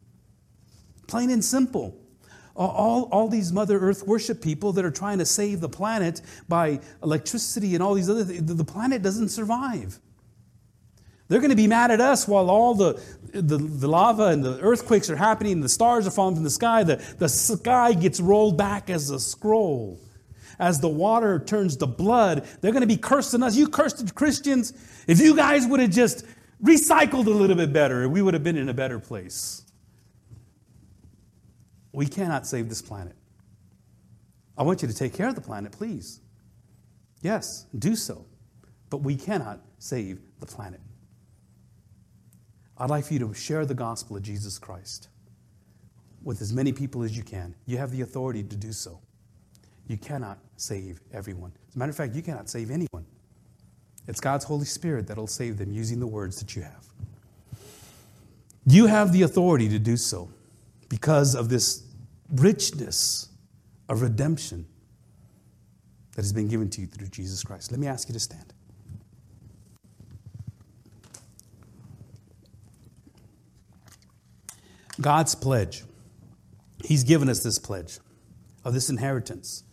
[1.08, 1.98] Plain and simple.
[2.55, 6.80] All, all these Mother Earth worship people that are trying to save the planet by
[7.03, 9.98] electricity and all these other things, the planet doesn't survive.
[11.28, 14.61] They're going to be mad at us while all the, the, the, lava and the
[14.61, 16.84] earthquakes are happening, and the stars are falling from the sky.
[16.84, 19.98] The, the sky gets rolled back as a scroll.
[20.59, 23.57] As the water turns to blood, they're going to be cursing us.
[23.57, 24.74] You cursed Christians.
[25.07, 26.26] If you guys would have just
[26.62, 29.62] recycled a little bit better, we would have been in a better place.
[31.93, 33.14] We cannot save this planet.
[34.57, 36.20] I want you to take care of the planet, please.
[37.22, 38.26] Yes, do so.
[38.90, 40.80] But we cannot save the planet.
[42.78, 45.09] I'd like for you to share the gospel of Jesus Christ
[46.22, 47.55] with as many people as you can.
[47.66, 49.01] You have the authority to do so.
[49.86, 51.53] you cannot save everyone.
[51.68, 53.05] As a matter of fact, you cannot save anyone.
[54.07, 56.86] It's God's Holy Spirit that'll save them using the words that you have.
[58.66, 60.30] You have the authority to do so
[60.93, 61.84] because of this
[62.34, 63.30] richness
[63.88, 64.66] of redemption
[66.14, 67.70] that has been given to you through Jesus Christ.
[67.70, 68.53] Let me ask you to stand.
[75.01, 75.82] God's pledge.
[76.84, 77.99] He's given us this pledge
[78.62, 79.64] of this inheritance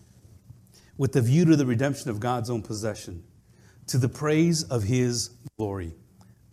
[0.97, 3.25] with the view to the redemption of God's own possession,
[3.87, 5.95] to the praise of His glory.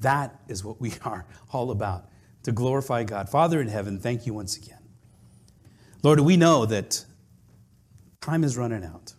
[0.00, 2.10] That is what we are all about,
[2.46, 3.28] to glorify God.
[3.28, 4.78] Father in heaven, thank you once again.
[6.04, 7.04] Lord, we know that
[8.20, 9.14] time is running out.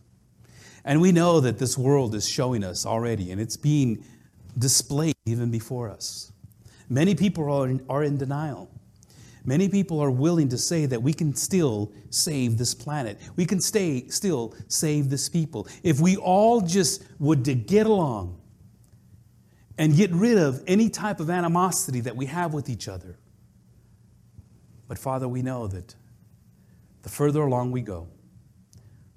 [0.86, 4.02] And we know that this world is showing us already, and it's being
[4.58, 6.32] displayed even before us.
[6.88, 8.72] Many people are in, are in denial.
[9.44, 13.20] Many people are willing to say that we can still save this planet.
[13.36, 15.68] We can stay, still save this people.
[15.84, 18.40] If we all just would to get along
[19.78, 23.18] and get rid of any type of animosity that we have with each other.
[24.88, 25.96] But Father, we know that
[27.04, 28.08] the further along we go,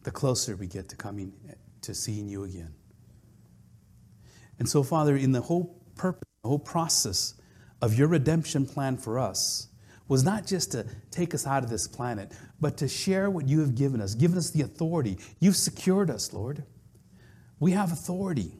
[0.02, 1.32] the closer we get to coming
[1.82, 2.74] to seeing you again.
[4.58, 7.34] And so, Father, in the whole purpose, the whole process
[7.82, 9.68] of your redemption plan for us,
[10.08, 13.60] was not just to take us out of this planet, but to share what you
[13.60, 15.16] have given us, given us the authority.
[15.38, 16.64] You've secured us, Lord.
[17.60, 18.52] We have authority.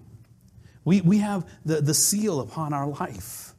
[0.84, 3.54] We, we have the, the seal upon our life.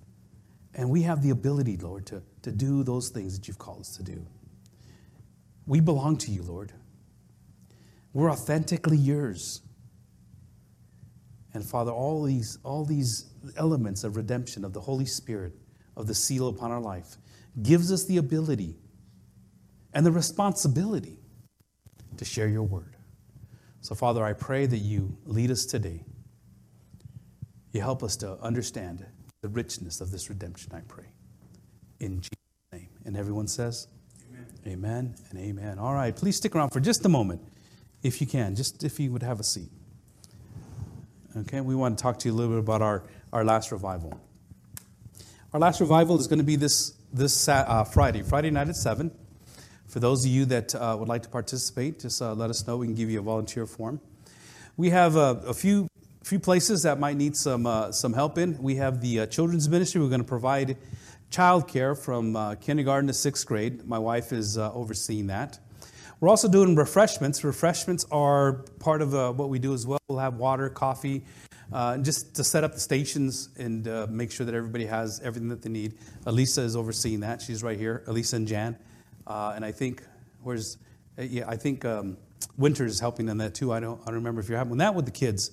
[0.73, 3.97] And we have the ability, Lord, to, to do those things that you've called us
[3.97, 4.25] to do.
[5.67, 6.71] We belong to you, Lord.
[8.13, 9.61] We're authentically yours.
[11.53, 15.53] And Father, all these, all these elements of redemption, of the Holy Spirit,
[15.97, 17.17] of the seal upon our life,
[17.61, 18.77] gives us the ability
[19.93, 21.19] and the responsibility
[22.15, 22.95] to share your word.
[23.81, 26.05] So, Father, I pray that you lead us today.
[27.71, 29.05] You help us to understand
[29.41, 31.05] the richness of this redemption, I pray.
[31.99, 32.31] In Jesus'
[32.71, 32.89] name.
[33.05, 33.87] And everyone says,
[34.29, 34.45] Amen.
[34.67, 35.79] Amen and amen.
[35.79, 37.41] All right, please stick around for just a moment,
[38.03, 39.69] if you can, just if you would have a seat.
[41.35, 44.19] Okay, we want to talk to you a little bit about our, our last revival.
[45.53, 49.11] Our last revival is going to be this this uh, Friday, Friday night at 7.
[49.87, 52.77] For those of you that uh, would like to participate, just uh, let us know.
[52.77, 53.99] We can give you a volunteer form.
[54.77, 55.87] We have a, a few,
[56.23, 58.61] few places that might need some, uh, some help in.
[58.61, 60.01] We have the uh, children's ministry.
[60.01, 60.77] We're going to provide
[61.31, 63.87] childcare from uh, kindergarten to sixth grade.
[63.87, 65.59] My wife is overseeing that.
[66.19, 67.43] We're also doing refreshments.
[67.43, 69.97] Refreshments are part of what we do as well.
[70.07, 71.23] We'll have water, coffee,
[71.73, 75.49] uh, just to set up the stations and uh, make sure that everybody has everything
[75.49, 75.93] that they need.
[76.25, 77.41] Elisa is overseeing that.
[77.41, 78.77] She's right here, Elisa and Jan.
[79.25, 80.03] Uh, and I think,
[80.43, 80.77] where's,
[81.17, 82.17] uh, yeah, I think um,
[82.57, 83.71] Winter is helping on that too.
[83.71, 85.51] I don't, I don't remember if you're helping that with the kids.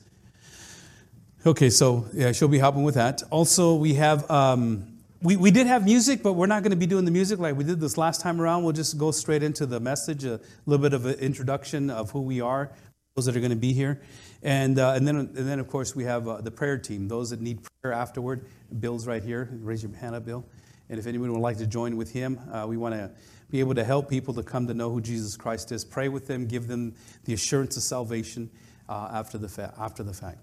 [1.47, 3.23] Okay, so yeah, she'll be helping with that.
[3.31, 6.87] Also, we have, um, we, we did have music, but we're not going to be
[6.87, 8.65] doing the music like we did this last time around.
[8.65, 12.23] We'll just go straight into the message, a little bit of an introduction of who
[12.23, 12.73] we are,
[13.15, 14.03] those that are going to be here.
[14.43, 17.31] And, uh, and, then, and then, of course, we have uh, the prayer team, those
[17.31, 18.45] that need prayer afterward.
[18.81, 19.49] Bill's right here.
[19.63, 20.45] Raise your hand up, Bill.
[20.91, 23.13] And if anyone would like to join with him, uh, we want to
[23.49, 25.85] be able to help people to come to know who Jesus Christ is.
[25.85, 28.51] Pray with them, give them the assurance of salvation
[28.89, 30.39] uh, after, the fa- after the fact.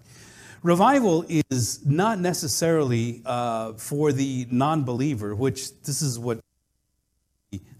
[0.66, 6.40] Revival is not necessarily uh, for the non believer, which this is what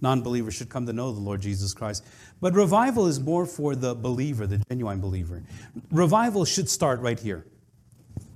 [0.00, 2.04] non believers should come to know the Lord Jesus Christ.
[2.40, 5.42] But revival is more for the believer, the genuine believer.
[5.90, 7.44] Revival should start right here.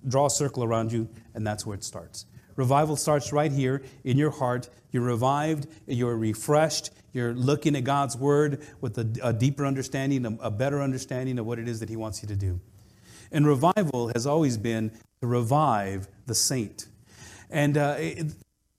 [0.09, 2.27] Draw a circle around you, and that's where it starts.
[2.57, 4.69] Revival starts right here in your heart.
[4.91, 10.47] You're revived, you're refreshed, you're looking at God's word with a, a deeper understanding, a,
[10.47, 12.61] a better understanding of what it is that He wants you to do.
[13.33, 16.87] And revival has always been to revive the saint.
[17.51, 18.33] And uh, it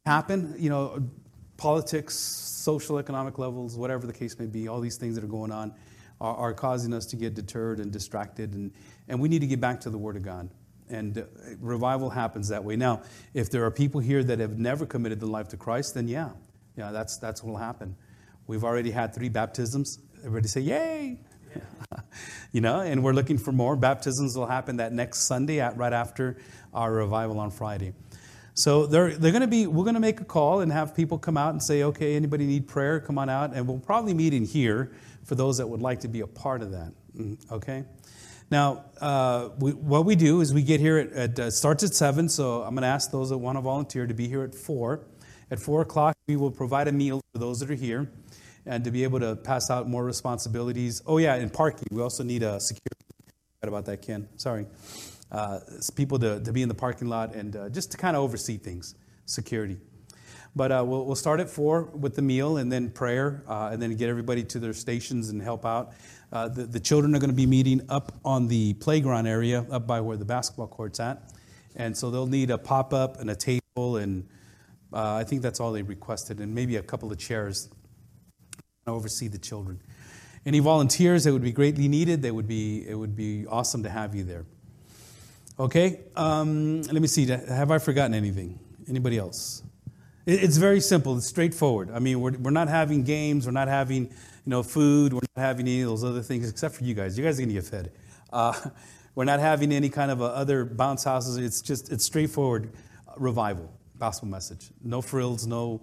[0.06, 1.10] happened, you know,
[1.58, 5.52] politics, social, economic levels, whatever the case may be, all these things that are going
[5.52, 5.74] on
[6.20, 8.54] are, are, causing us to get deterred and distracted.
[8.54, 8.72] And,
[9.08, 10.50] and we need to get back to the Word of God.
[10.90, 11.24] And uh,
[11.60, 12.76] revival happens that way.
[12.76, 16.08] Now, if there are people here that have never committed their life to Christ, then
[16.08, 16.30] yeah,
[16.78, 17.96] yeah, that's, that's what will happen.
[18.48, 20.00] We've already had three baptisms.
[20.20, 21.20] Everybody say, Yay!
[22.52, 23.76] you know, and we're looking for more.
[23.76, 26.38] Baptisms will happen that next Sunday, at, right after
[26.74, 27.94] our revival on Friday.
[28.54, 31.18] So they're, they're going to be, we're going to make a call and have people
[31.18, 33.00] come out and say, okay, anybody need prayer?
[33.00, 33.54] Come on out.
[33.54, 34.92] And we'll probably meet in here
[35.24, 36.92] for those that would like to be a part of that.
[37.18, 37.86] Mm, okay?
[38.50, 41.94] Now, uh, we, what we do is we get here at, at uh, starts at
[41.94, 44.54] 7, so I'm going to ask those that want to volunteer to be here at
[44.54, 45.00] 4.
[45.50, 48.12] At 4 o'clock, we will provide a meal for those that are here.
[48.66, 51.02] And to be able to pass out more responsibilities.
[51.06, 51.88] Oh, yeah, and parking.
[51.92, 53.06] We also need a security.
[53.64, 54.28] about that, Ken.
[54.38, 54.66] Sorry.
[55.32, 55.60] Uh,
[55.96, 58.58] people to, to be in the parking lot and uh, just to kind of oversee
[58.58, 58.96] things,
[59.26, 59.78] security.
[60.56, 63.82] But uh, we'll, we'll start at four with the meal and then prayer, uh, and
[63.82, 65.94] then get everybody to their stations and help out.
[66.32, 69.88] Uh, the, the children are going to be meeting up on the playground area, up
[69.88, 71.32] by where the basketball court's at.
[71.76, 74.28] And so they'll need a pop up and a table, and
[74.92, 77.70] uh, I think that's all they requested, and maybe a couple of chairs
[78.88, 79.80] oversee the children.
[80.46, 83.90] Any volunteers that would be greatly needed, they would be, it would be awesome to
[83.90, 84.46] have you there.
[85.60, 87.28] Okay, um, let me see.
[87.28, 88.60] Have I forgotten anything?
[88.90, 89.62] Anybody else?
[90.26, 91.18] It's very simple.
[91.18, 91.92] It's straightforward.
[91.92, 93.46] I mean, we're, we're not having games.
[93.46, 94.12] We're not having, you
[94.46, 95.14] know, food.
[95.14, 97.18] We're not having any of those other things, except for you guys.
[97.18, 97.92] You guys are going to get fed.
[98.32, 98.54] Uh,
[99.16, 101.38] we're not having any kind of other bounce houses.
[101.38, 102.72] It's just, it's straightforward
[103.18, 104.70] revival, gospel message.
[104.84, 105.82] No frills, no,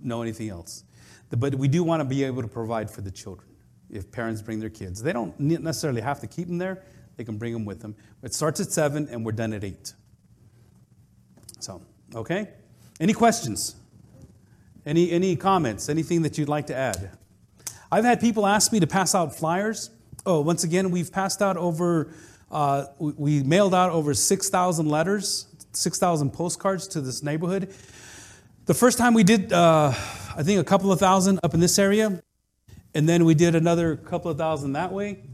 [0.00, 0.84] no anything else.
[1.36, 3.48] But we do want to be able to provide for the children
[3.90, 5.02] if parents bring their kids.
[5.02, 6.82] They don't necessarily have to keep them there.
[7.16, 7.94] They can bring them with them.
[8.22, 9.94] It starts at 7 and we're done at 8.
[11.60, 11.80] So,
[12.14, 12.48] okay?
[13.00, 13.76] Any questions?
[14.84, 15.88] Any, any comments?
[15.88, 17.10] Anything that you'd like to add?
[17.90, 19.90] I've had people ask me to pass out flyers.
[20.26, 22.12] Oh, once again, we've passed out over,
[22.50, 27.72] uh, we, mailed out over 6,000 letters, 6,000 postcards to this neighborhood.
[28.66, 29.88] The first time we did, uh,
[30.36, 32.22] I think, a couple of thousand up in this area,
[32.94, 35.24] and then we did another couple of thousand that way,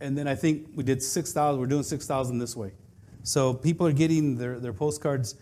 [0.00, 2.72] and then I think we did 6,000, we're doing 6,000 this way.
[3.22, 5.36] So people are getting their, their postcards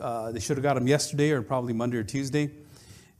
[0.00, 2.50] uh, they should have got them yesterday or probably Monday or Tuesday,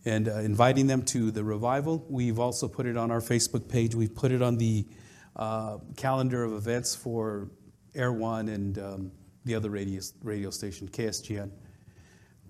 [0.04, 2.04] and uh, inviting them to the revival.
[2.08, 3.94] We've also put it on our Facebook page.
[3.94, 4.86] We've put it on the
[5.34, 7.48] uh, calendar of events for
[7.94, 9.12] Air One and um,
[9.44, 11.50] the other radio, radio station, KSGN.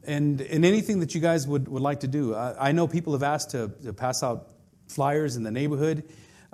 [0.06, 2.34] And, and anything that you guys would, would like to do.
[2.34, 4.50] I, I know people have asked to, to pass out
[4.86, 6.04] flyers in the neighborhood.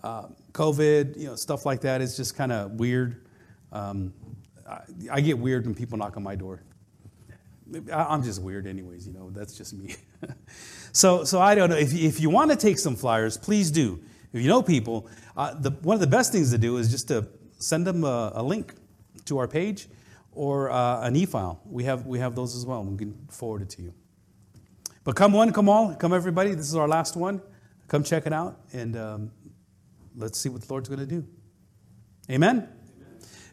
[0.03, 3.27] Uh, COVID, you know, stuff like that is just kind of weird.
[3.71, 4.13] Um,
[4.69, 4.81] I,
[5.13, 6.63] I, get weird when people knock on my door.
[7.93, 9.07] I'm just weird, anyways.
[9.07, 9.95] You know, that's just me.
[10.93, 11.77] so, so I don't know.
[11.77, 14.03] If, if you want to take some flyers, please do.
[14.33, 17.09] If you know people, uh, the, one of the best things to do is just
[17.09, 17.29] to
[17.59, 18.75] send them a, a link
[19.27, 19.89] to our page
[20.33, 21.61] or uh, an e-file.
[21.64, 22.83] We have we have those as well.
[22.85, 23.95] We can forward it to you.
[25.05, 26.55] But come one, come all, come everybody.
[26.55, 27.43] This is our last one.
[27.89, 29.30] Come check it out, and um,
[30.16, 31.26] let's see what the Lord's going to do.
[32.30, 32.57] Amen?
[32.57, 32.68] Amen.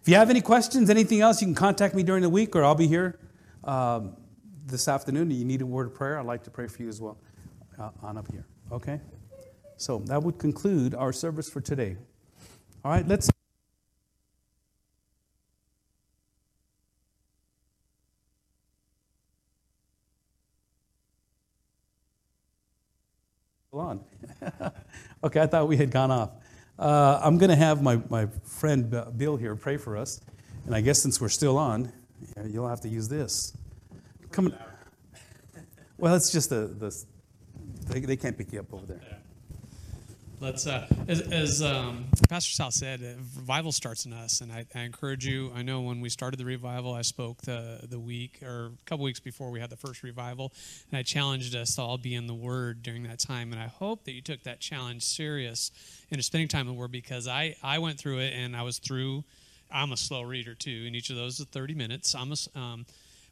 [0.02, 2.64] If you have any questions, anything else, you can contact me during the week, or
[2.64, 3.20] I'll be here
[3.64, 4.16] um,
[4.66, 6.90] this afternoon, If you need a word of prayer, I'd like to pray for you
[6.90, 7.18] as well
[7.80, 8.46] uh, on up here.
[8.72, 9.02] Okay?
[9.78, 11.98] So that would conclude our service for today.
[12.84, 13.30] All right, let's.
[23.80, 24.04] On.
[25.24, 26.32] okay, I thought we had gone off.
[26.78, 30.22] Uh, I'm going to have my, my friend Bill here pray for us.
[30.66, 31.92] And I guess since we're still on,
[32.46, 33.54] you'll have to use this.
[34.32, 34.48] Come.
[34.48, 34.54] On.
[35.98, 37.06] Well, it's just the, the
[37.88, 39.19] they, they can't pick you up over there.
[40.42, 44.66] Let's, uh, as, as um, Pastor Sal said, uh, revival starts in us, and I,
[44.74, 45.52] I, encourage you.
[45.54, 49.04] I know when we started the revival, I spoke the the week or a couple
[49.04, 50.54] weeks before we had the first revival,
[50.92, 53.52] and I challenged us to all be in the Word during that time.
[53.52, 55.72] And I hope that you took that challenge serious
[56.10, 58.80] into spending time in the Word because I I went through it and I was
[58.80, 59.26] through.
[59.70, 62.16] I'm a slow reader too, and each of those is 30 minutes.
[62.16, 62.86] I'm a, um,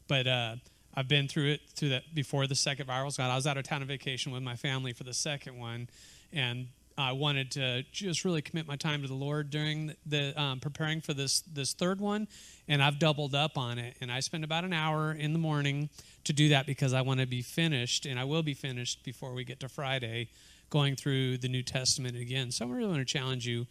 [0.08, 0.26] but.
[0.26, 0.56] Uh,
[0.94, 3.30] I've been through it through that before the second viral God.
[3.30, 5.88] I was out of town on vacation with my family for the second one,
[6.32, 6.66] and
[6.98, 11.00] I wanted to just really commit my time to the Lord during the, um, preparing
[11.00, 12.28] for this this third one,
[12.66, 13.96] and I've doubled up on it.
[14.00, 15.88] And I spend about an hour in the morning
[16.24, 19.32] to do that because I want to be finished, and I will be finished before
[19.32, 20.28] we get to Friday,
[20.68, 22.50] going through the New Testament again.
[22.50, 23.66] So I really want to challenge you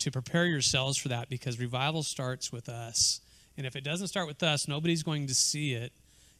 [0.00, 3.20] to prepare yourselves for that because revival starts with us,
[3.56, 5.92] and if it doesn't start with us, nobody's going to see it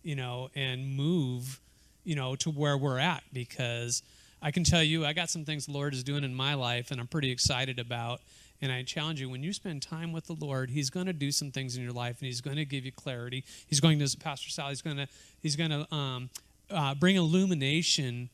[0.04, 1.58] you know, and move,
[2.04, 4.02] you know, to where we're at because
[4.44, 6.90] I can tell you I got some things the Lord is doing in my life
[6.90, 8.20] and I'm pretty excited about.
[8.60, 11.32] And I challenge you when you spend time with the Lord, He's going to do
[11.32, 13.42] some things in your life and He's going to give you clarity.
[13.66, 15.08] He's going to, Pastor Sal, He's going to,
[15.40, 16.28] He's going to um,
[16.70, 18.28] uh, bring illumination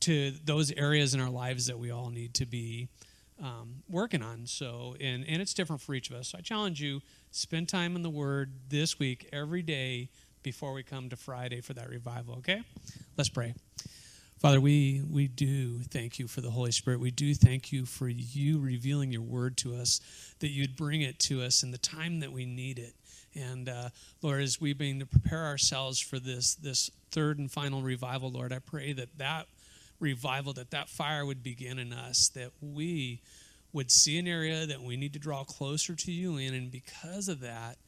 [0.00, 2.88] to those areas in our lives that we all need to be
[3.42, 4.46] um, working on.
[4.46, 6.28] So, and, and it's different for each of us.
[6.28, 7.00] So I challenge you,
[7.30, 10.10] spend time in the Word this week, every day
[10.42, 12.60] before we come to Friday for that revival, okay?
[13.16, 13.54] Let's pray.
[14.46, 17.00] Father, we, we do thank you for the Holy Spirit.
[17.00, 20.00] We do thank you for you revealing your word to us,
[20.38, 22.94] that you'd bring it to us in the time that we need it.
[23.34, 23.88] And uh,
[24.22, 28.52] Lord, as we begin to prepare ourselves for this, this third and final revival, Lord,
[28.52, 29.48] I pray that that
[29.98, 33.22] revival, that that fire would begin in us, that we
[33.72, 37.26] would see an area that we need to draw closer to you in, and because
[37.26, 37.78] of that,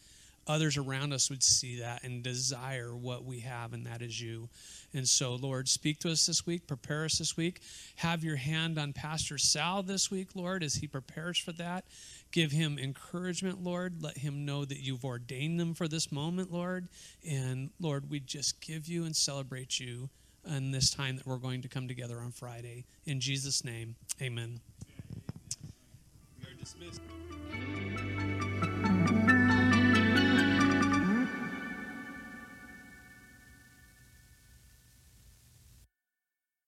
[0.49, 4.49] others around us would see that and desire what we have, and that is you.
[4.95, 7.61] And so, Lord, speak to us this week, prepare us this week.
[7.97, 11.85] Have your hand on Pastor Sal this week, Lord, as he prepares for that.
[12.33, 14.03] Give him encouragement, Lord.
[14.03, 16.89] Let him know that you've ordained them for this moment, Lord.
[17.29, 20.09] And Lord, we just give you and celebrate you
[20.47, 22.87] in this time that we're going to come together on Friday.
[23.07, 24.61] In Jesus' name, amen.
[26.39, 27.03] We are dismissed.